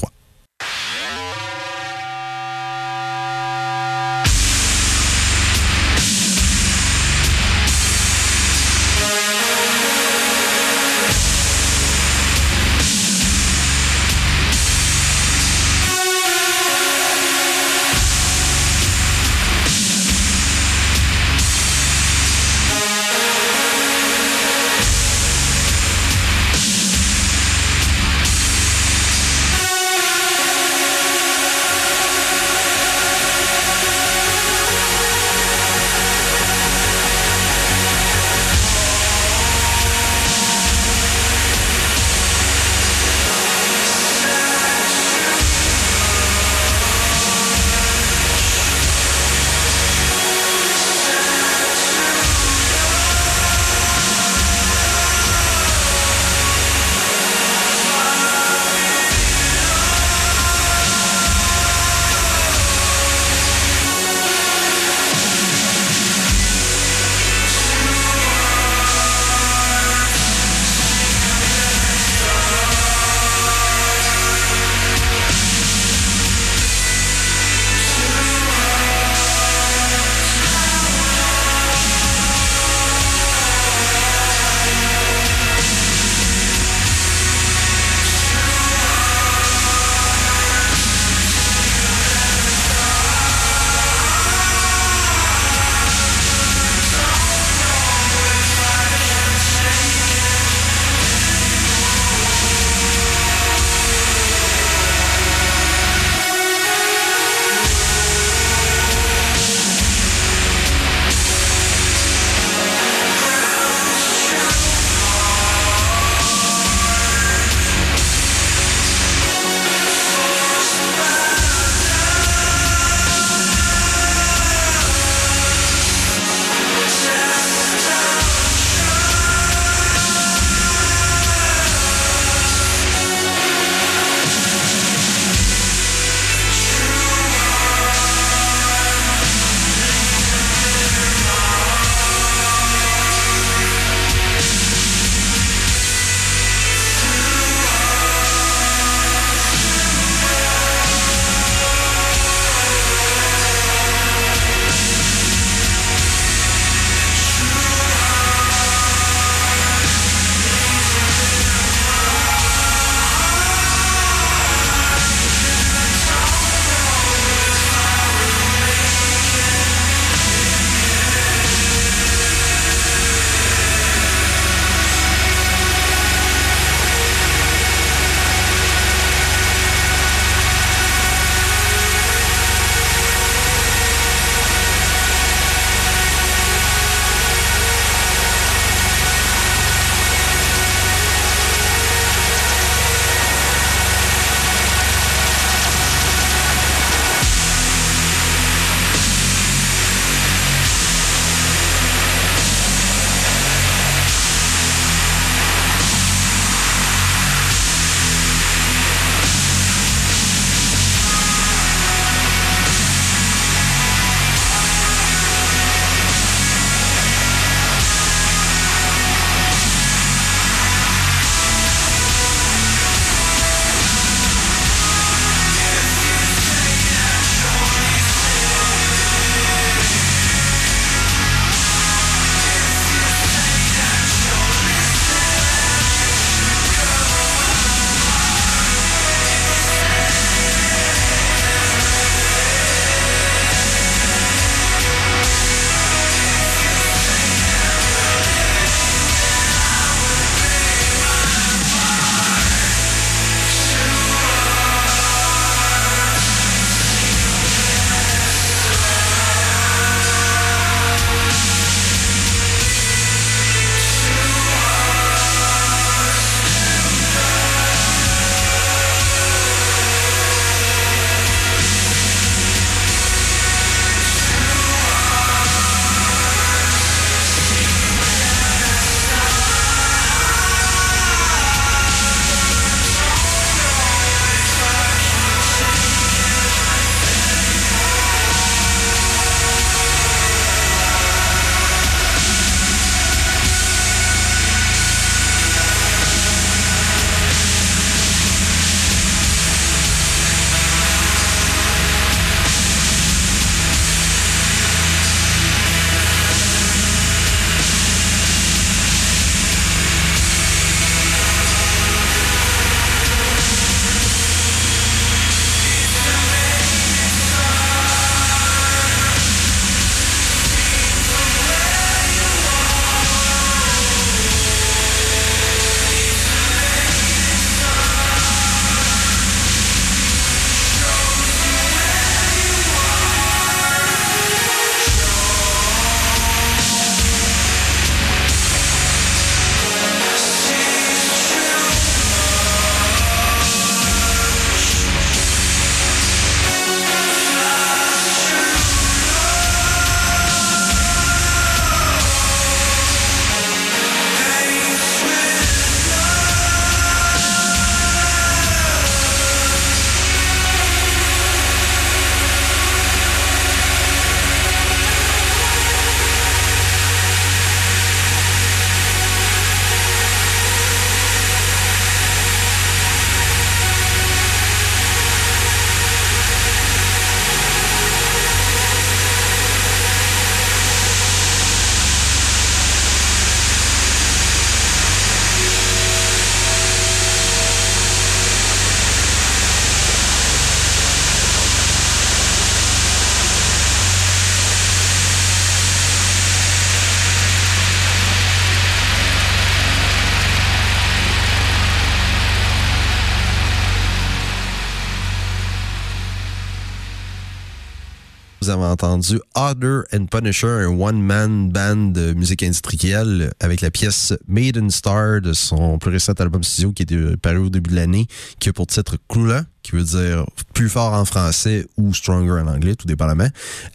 [408.62, 415.20] Entendu Other and Punisher, un one-man band de musique industrielle avec la pièce Maiden Star
[415.20, 418.07] de son plus récent album studio qui est paru au début de l'année,
[418.38, 420.24] qui a pour titre Krula, qui veut dire
[420.54, 423.28] plus fort en français ou stronger en anglais, tout dépendamment.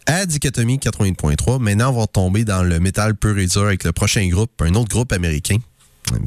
[0.06, 3.92] À Dichotomie 80.3, maintenant on va tomber dans le métal pur et dur avec le
[3.92, 5.58] prochain groupe, un autre groupe américain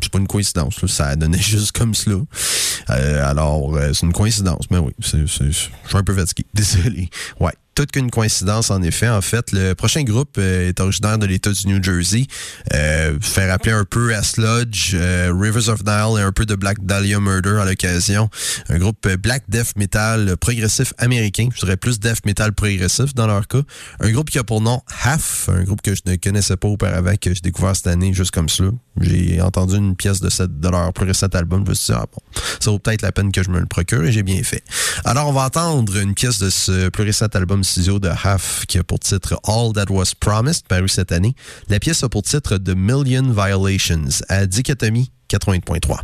[0.01, 2.17] c'est pas une coïncidence, ça a donné juste comme cela.
[2.89, 7.09] Euh, alors, euh, c'est une coïncidence, mais oui, je suis un peu fatigué, désolé.
[7.39, 9.07] Ouais toute qu'une coïncidence, en effet.
[9.07, 12.27] En fait, le prochain groupe euh, est originaire de l'État du New Jersey.
[12.73, 16.55] Euh, faire appeler un peu à Sludge, euh, Rivers of Nile et un peu de
[16.55, 18.29] Black Dahlia Murder à l'occasion.
[18.67, 21.47] Un groupe Black Death Metal progressif américain.
[21.55, 23.61] Je dirais plus Death Metal progressif dans leur cas.
[24.01, 27.15] Un groupe qui a pour nom Half, un groupe que je ne connaissais pas auparavant,
[27.15, 28.71] que j'ai découvert cette année juste comme cela.
[28.99, 31.63] J'ai entendu une pièce de, cette, de leur plus récent album.
[31.65, 33.65] Je me suis dit, ah bon, ça vaut peut-être la peine que je me le
[33.65, 34.63] procure et j'ai bien fait.
[35.05, 38.77] Alors, on va entendre une pièce de ce plus récent album studio de Half qui
[38.79, 41.35] a pour titre All That Was Promised, paru cette année.
[41.69, 45.99] La pièce a pour titre The Million Violations à Dichotomie 80.3.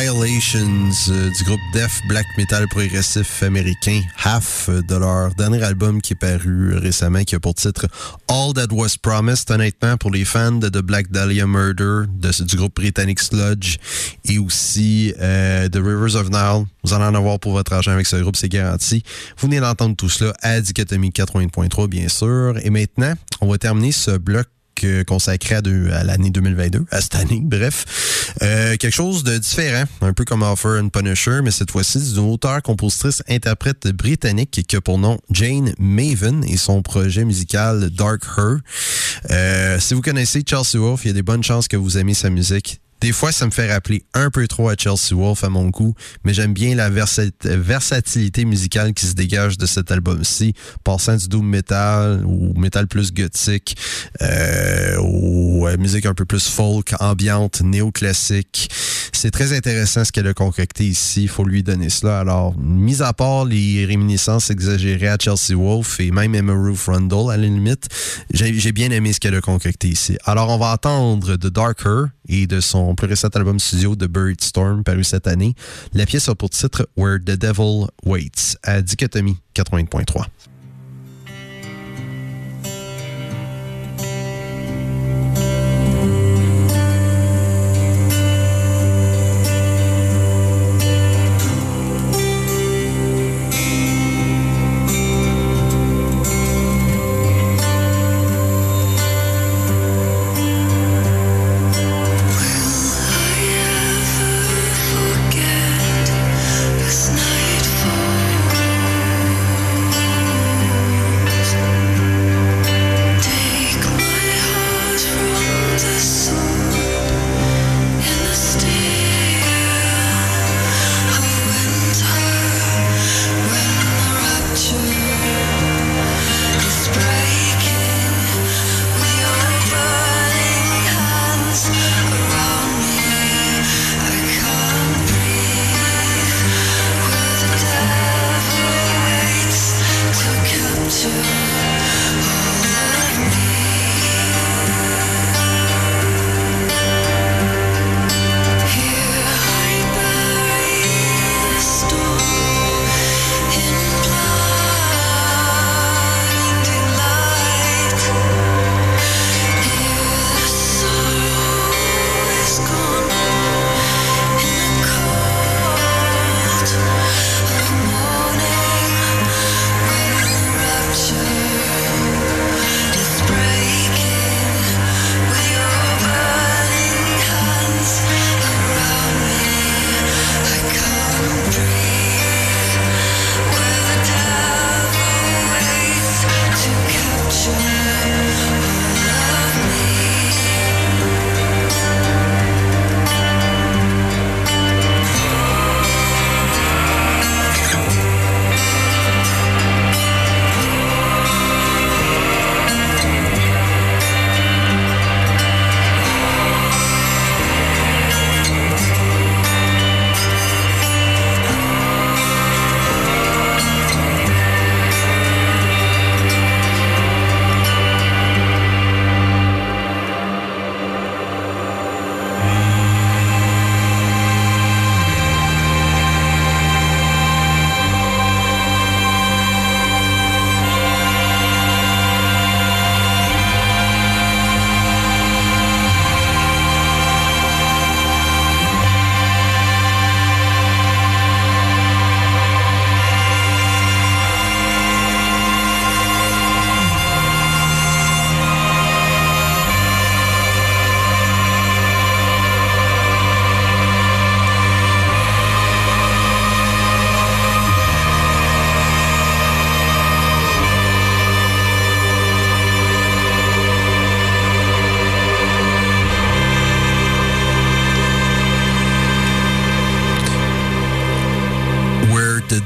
[0.00, 6.14] Violations euh, du groupe Def Black Metal progressif américain Half de leur dernier album qui
[6.14, 7.86] est paru récemment qui a pour titre
[8.28, 9.50] All That Was Promised.
[9.50, 13.76] Honnêtement, pour les fans de The Black Dahlia Murder de, du groupe britannique Sludge
[14.24, 18.06] et aussi euh, The Rivers of Nile, vous allez en avoir pour votre argent avec
[18.06, 19.02] ce groupe, c'est garanti.
[19.36, 22.54] Vous venez d'entendre tout cela à Dichotomie 80.3 bien sûr.
[22.62, 23.12] Et maintenant,
[23.42, 24.46] on va terminer ce bloc
[25.06, 28.34] consacré à, l'année 2022, à cette année, bref.
[28.42, 32.30] Euh, quelque chose de différent, un peu comme Offer and Punisher, mais cette fois-ci d'une
[32.30, 38.22] auteure, compositrice, interprète britannique qui a pour nom Jane Maven et son projet musical Dark
[38.36, 38.58] Her.
[39.30, 42.14] Euh, si vous connaissez Chelsea Wolf, il y a des bonnes chances que vous aimez
[42.14, 42.80] sa musique.
[43.00, 45.94] Des fois, ça me fait rappeler un peu trop à Chelsea Wolf à mon goût,
[46.24, 50.54] mais j'aime bien la versatilité musicale qui se dégage de cet album-ci,
[50.84, 53.76] passant du doom metal ou metal plus gothique,
[54.20, 58.70] euh, ou musique un peu plus folk, ambiante, néoclassique.
[59.12, 62.20] C'est très intéressant ce qu'elle a concocté ici, il faut lui donner cela.
[62.20, 67.30] Alors, mis à part les réminiscences exagérées à Chelsea Wolf et même Emma Ruth Rundle
[67.30, 67.88] à la limite,
[68.32, 70.16] j'ai bien aimé ce qu'elle a concocté ici.
[70.24, 74.40] Alors, on va attendre The Darker et de son plus récent album studio The Buried
[74.40, 75.54] Storm paru cette année.
[75.94, 80.24] La pièce a pour titre Where the Devil Waits à Dichotomie 80.3.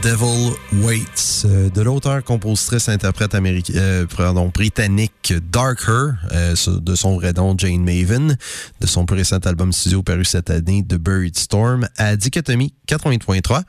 [0.05, 7.83] de l'auteur, compositrice, interprète américaine, euh, pardon, britannique Darker, euh, de son vrai nom Jane
[7.83, 8.37] Maven,
[8.81, 13.63] de son plus récent album studio paru cette année, The Buried Storm, à Dichotomie 80.3.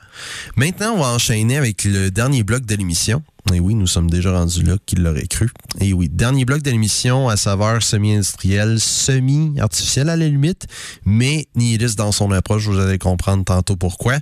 [0.56, 3.22] Maintenant, on va enchaîner avec le dernier bloc de l'émission.
[3.54, 5.50] Et oui, nous sommes déjà rendus là, qui l'aurait cru.
[5.80, 10.66] Et oui, dernier bloc de l'émission à saveur semi-industrielle, semi-artificielle à la limite,
[11.04, 14.18] mais nihiliste dans son approche, vous allez comprendre tantôt pourquoi.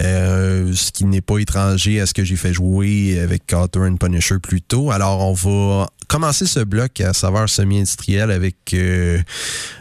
[0.00, 3.96] Euh, ce qui n'est pas étranger à ce que j'ai fait jouer avec Carter and
[3.96, 4.90] Punisher plus tôt.
[4.90, 9.20] Alors, on va commencer ce bloc à saveur semi-industrielle avec euh,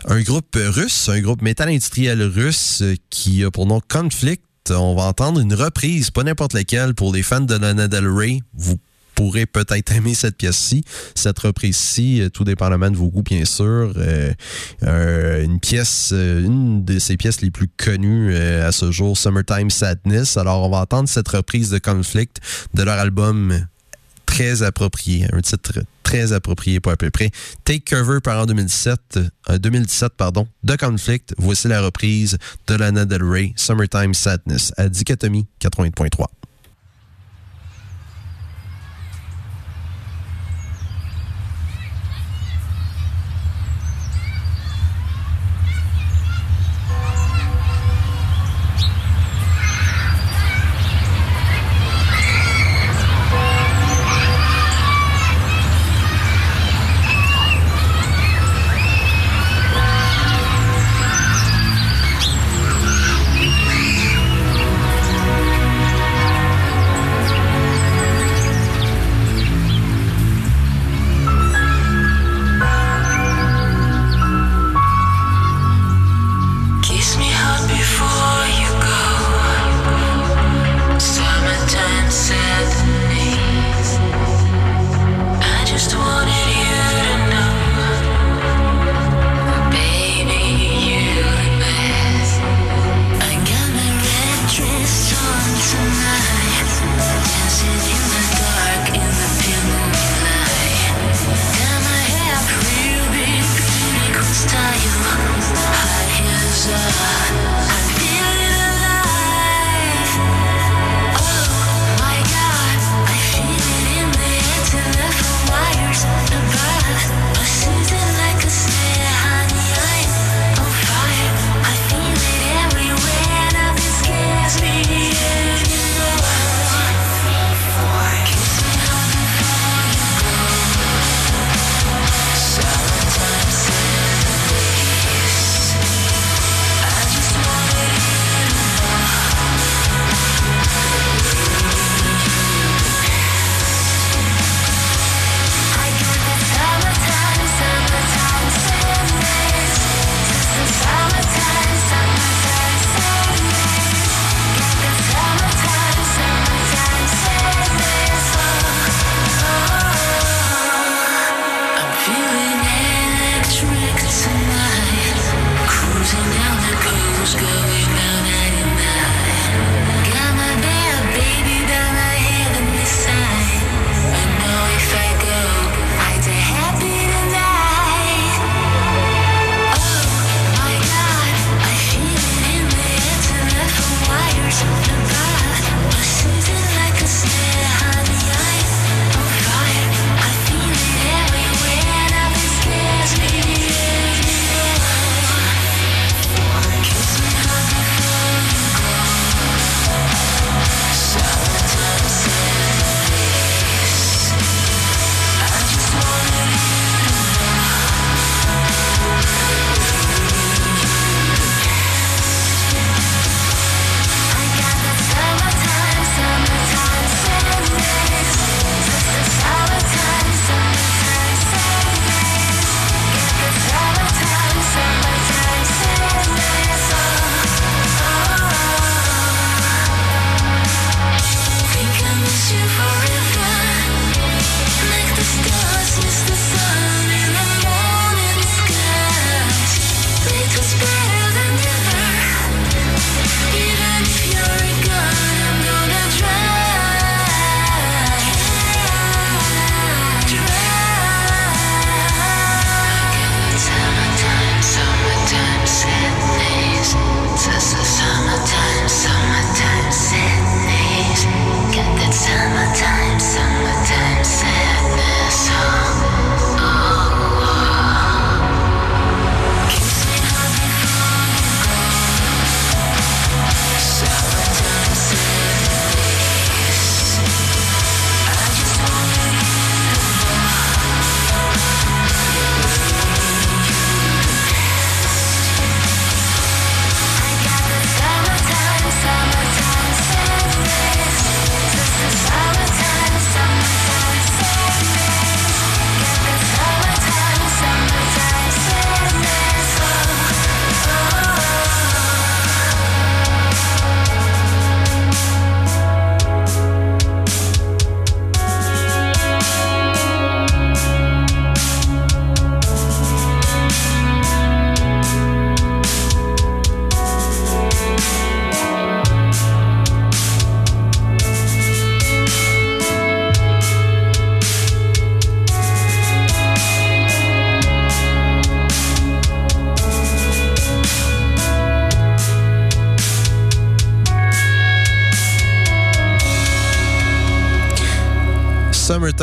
[0.06, 5.04] un groupe russe, un groupe métal industriel russe qui a pour nom Conflict on va
[5.04, 8.40] entendre une reprise, pas n'importe laquelle, pour les fans de Lana Del Rey.
[8.54, 8.78] Vous
[9.16, 10.84] pourrez peut-être aimer cette pièce-ci.
[11.16, 13.94] Cette reprise-ci, euh, tout dépendamment de vos goûts, bien sûr.
[13.96, 14.34] Euh,
[14.84, 20.38] euh, une pièce, une de ces pièces les plus connues à ce jour, Summertime Sadness.
[20.38, 22.38] Alors, on va entendre cette reprise de Conflict
[22.74, 23.66] de leur album
[24.26, 25.80] très approprié, un titre
[26.14, 27.32] très approprié pour à peu près.
[27.64, 29.20] Take Cover par en 2017,
[29.58, 31.34] 2017 pardon, de Conflict.
[31.40, 32.38] Voici la reprise
[32.68, 36.28] de Lana Del Rey, Summertime Sadness, à Dichotomie 80.3.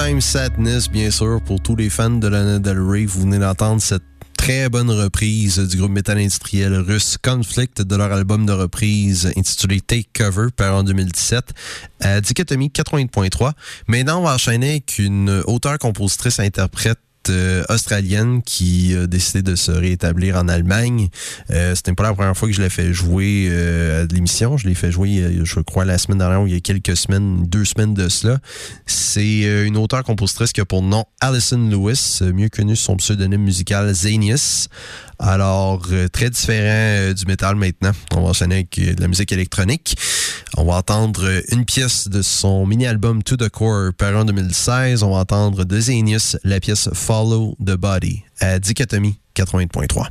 [0.00, 3.04] Summertime Sadness, bien sûr, pour tous les fans de Lana Del Rey.
[3.04, 4.02] Vous venez d'entendre cette
[4.34, 9.82] très bonne reprise du groupe métal industriel russe Conflict de leur album de reprise intitulé
[9.82, 11.52] Take Cover, par en 2017,
[12.00, 13.52] à Dichotomie 80.3.
[13.88, 16.98] Maintenant, on va enchaîner avec une auteure-compositrice-interprète
[17.30, 21.08] euh, australienne qui a décidé de se rétablir en Allemagne.
[21.50, 24.56] Euh, C'était pas la première fois que je l'ai fait jouer euh, à l'émission.
[24.56, 26.96] Je l'ai fait jouer, euh, je crois, la semaine dernière ou il y a quelques
[26.96, 28.38] semaines, deux semaines de cela.
[28.86, 33.92] C'est une auteure-compositrice qui a pour nom Alison Lewis, mieux connue sous son pseudonyme musical
[33.94, 34.68] Zanius.
[35.22, 37.92] Alors, euh, très différent euh, du métal maintenant.
[38.16, 39.96] On va enchaîner avec euh, de la musique électronique.
[40.56, 45.02] On va entendre une pièce de son mini-album To The Core, paru en 2016.
[45.02, 50.06] On va entendre de Zanius la pièce Follow the Body à Dichotomie 80.3.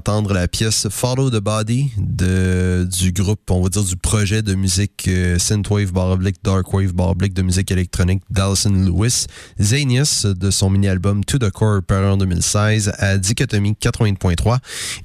[0.00, 4.54] d'entendre la pièce Follow the Body de, du groupe, on va dire du projet de
[4.54, 9.26] musique euh, Synthwave Dark Darkwave Barblick de musique électronique d'Alison Lewis,
[9.60, 14.56] Zanius de son mini-album To the Core paru en 2016 à Dichotomie 80.3.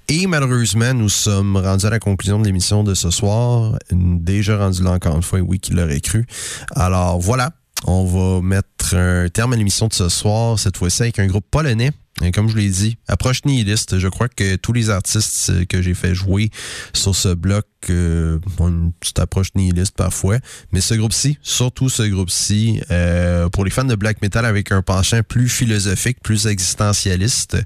[0.07, 3.77] Et malheureusement, nous sommes rendus à la conclusion de l'émission de ce soir.
[3.91, 6.25] Déjà rendu là encore une fois, oui, qui l'aurait cru.
[6.73, 7.51] Alors voilà,
[7.85, 11.45] on va mettre un terme à l'émission de ce soir, cette fois-ci avec un groupe
[11.49, 11.91] polonais
[12.23, 13.99] et comme je l'ai dit, approche nihiliste.
[13.99, 16.49] Je crois que tous les artistes que j'ai fait jouer
[16.93, 20.37] sur ce bloc euh, ont une petite approche nihiliste parfois.
[20.71, 24.81] Mais ce groupe-ci, surtout ce groupe-ci, euh, pour les fans de black metal avec un
[24.81, 27.57] penchant plus philosophique, plus existentialiste,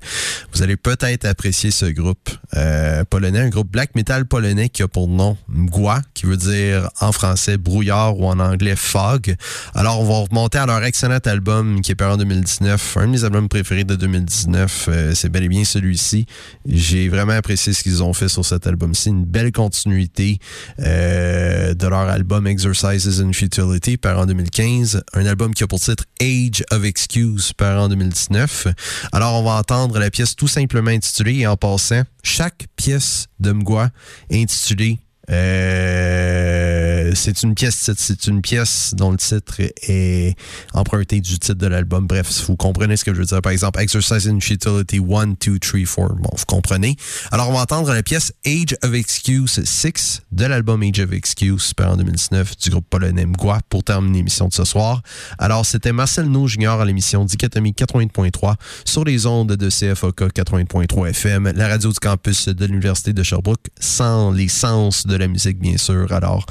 [0.51, 4.87] vous allez peut-être apprécier ce groupe euh, polonais, un groupe black metal polonais qui a
[4.87, 9.35] pour nom Mgła, qui veut dire en français brouillard ou en anglais fog.
[9.75, 13.11] Alors, on va remonter à leur excellent album qui est paru en 2019, un de
[13.11, 16.25] mes albums préférés de 2019 euh, c'est bel et bien celui-ci.
[16.65, 19.09] J'ai vraiment apprécié ce qu'ils ont fait sur cet album-ci.
[19.09, 20.39] Une belle continuité
[20.79, 25.03] euh, de leur album Exercises in Futility, par en 2015.
[25.13, 28.67] Un album qui a pour titre Age of Excuse, par en 2019.
[29.11, 33.51] Alors, on va entendre la pièce tout simplement intitulée et en passant, chaque pièce de
[33.51, 33.89] Mgwa
[34.31, 34.99] intitulée
[35.31, 40.35] euh, c'est une pièce c'est une pièce dont le titre est
[40.73, 42.07] emprunté du titre de l'album.
[42.07, 43.41] Bref, vous comprenez ce que je veux dire.
[43.41, 46.15] Par exemple, Exercise in Futility 1, 2, 3, 4.
[46.15, 46.95] Bon, vous comprenez.
[47.31, 51.73] Alors, on va entendre la pièce Age of Excuse 6 de l'album Age of Excuse,
[51.73, 55.01] par en 2019, du groupe polonais Mgwa, pour terminer l'émission de ce soir.
[55.37, 61.09] Alors, c'était Marcel No Junior à l'émission Dichotomie 80.3 sur les ondes de CFOK 80.3
[61.09, 65.59] FM, la radio du campus de l'Université de Sherbrooke, sans les sens de la musique,
[65.59, 66.11] bien sûr.
[66.11, 66.45] Alors,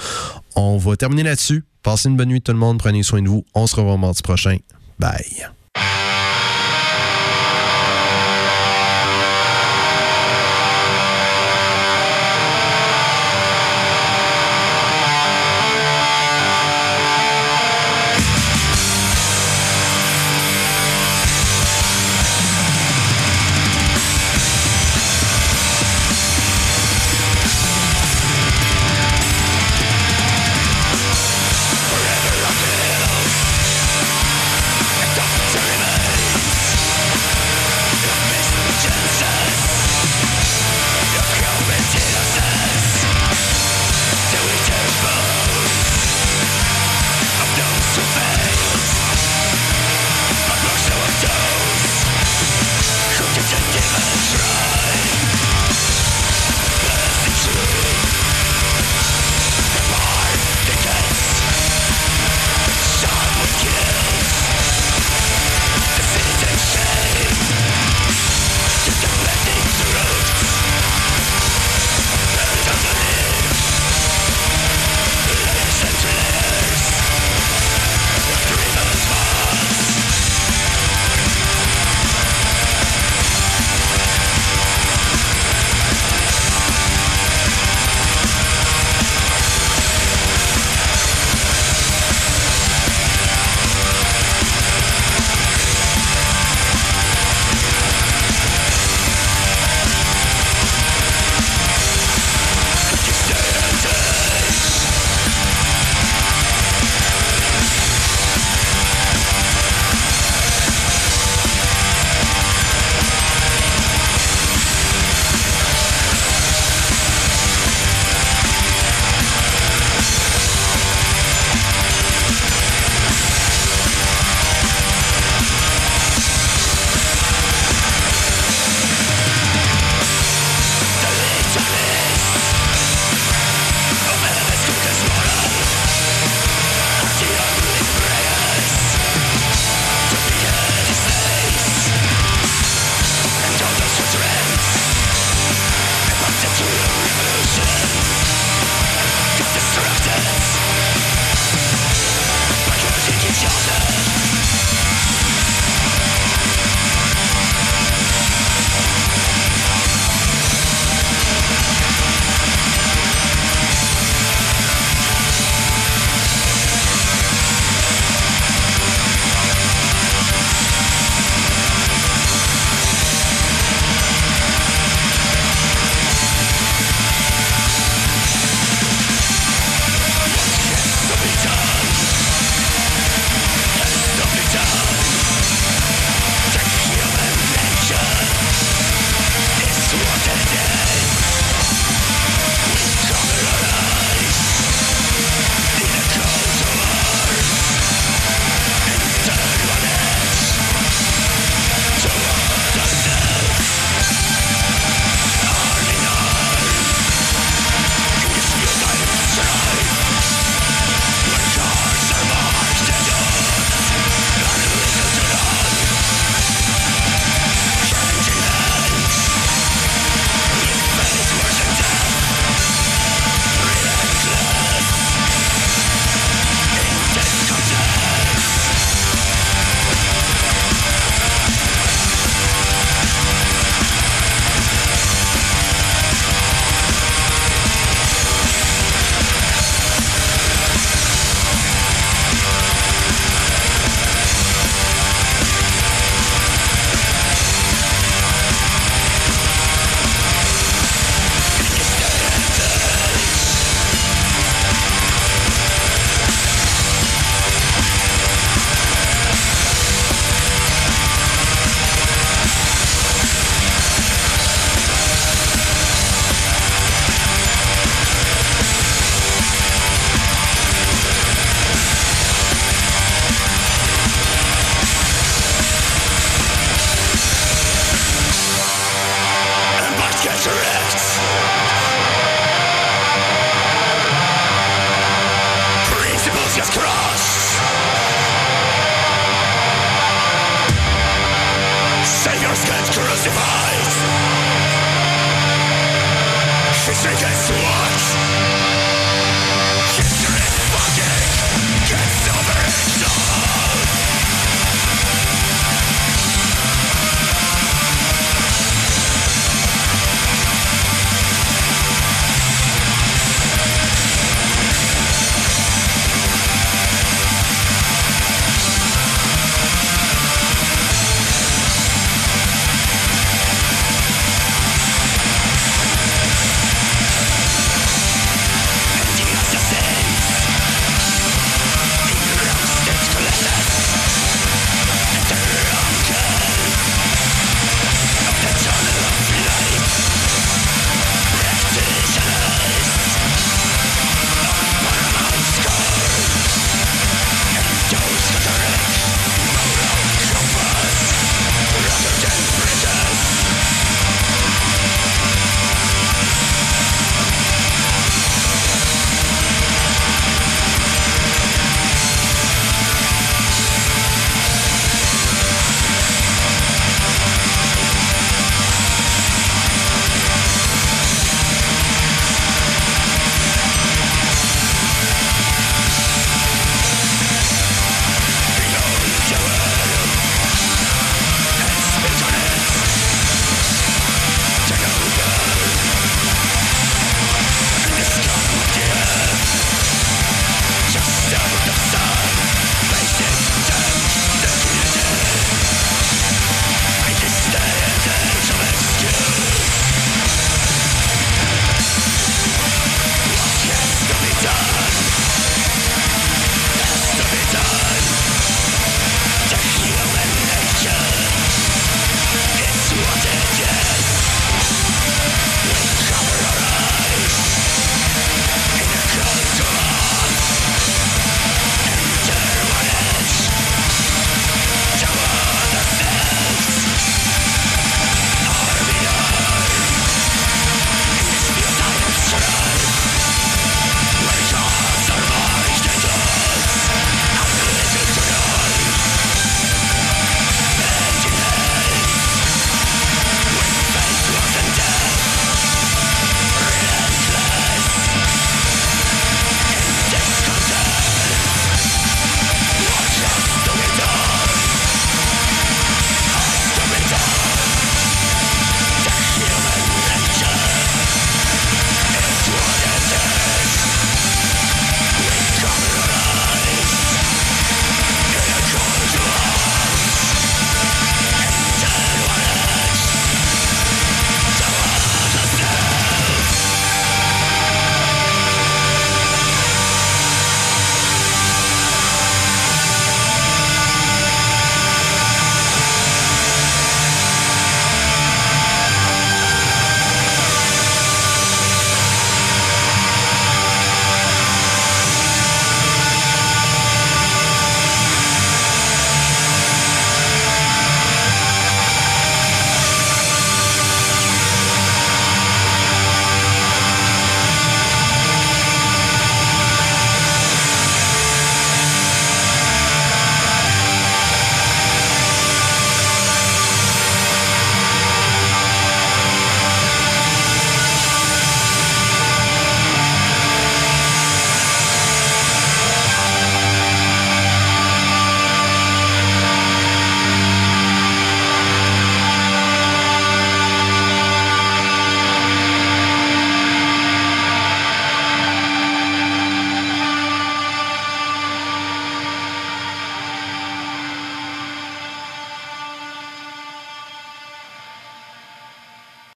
[0.57, 1.65] on va terminer là-dessus.
[1.83, 2.79] Passez une bonne nuit tout le monde.
[2.79, 3.45] Prenez soin de vous.
[3.55, 4.59] On se revoit mardi prochain.
[4.99, 5.47] Bye.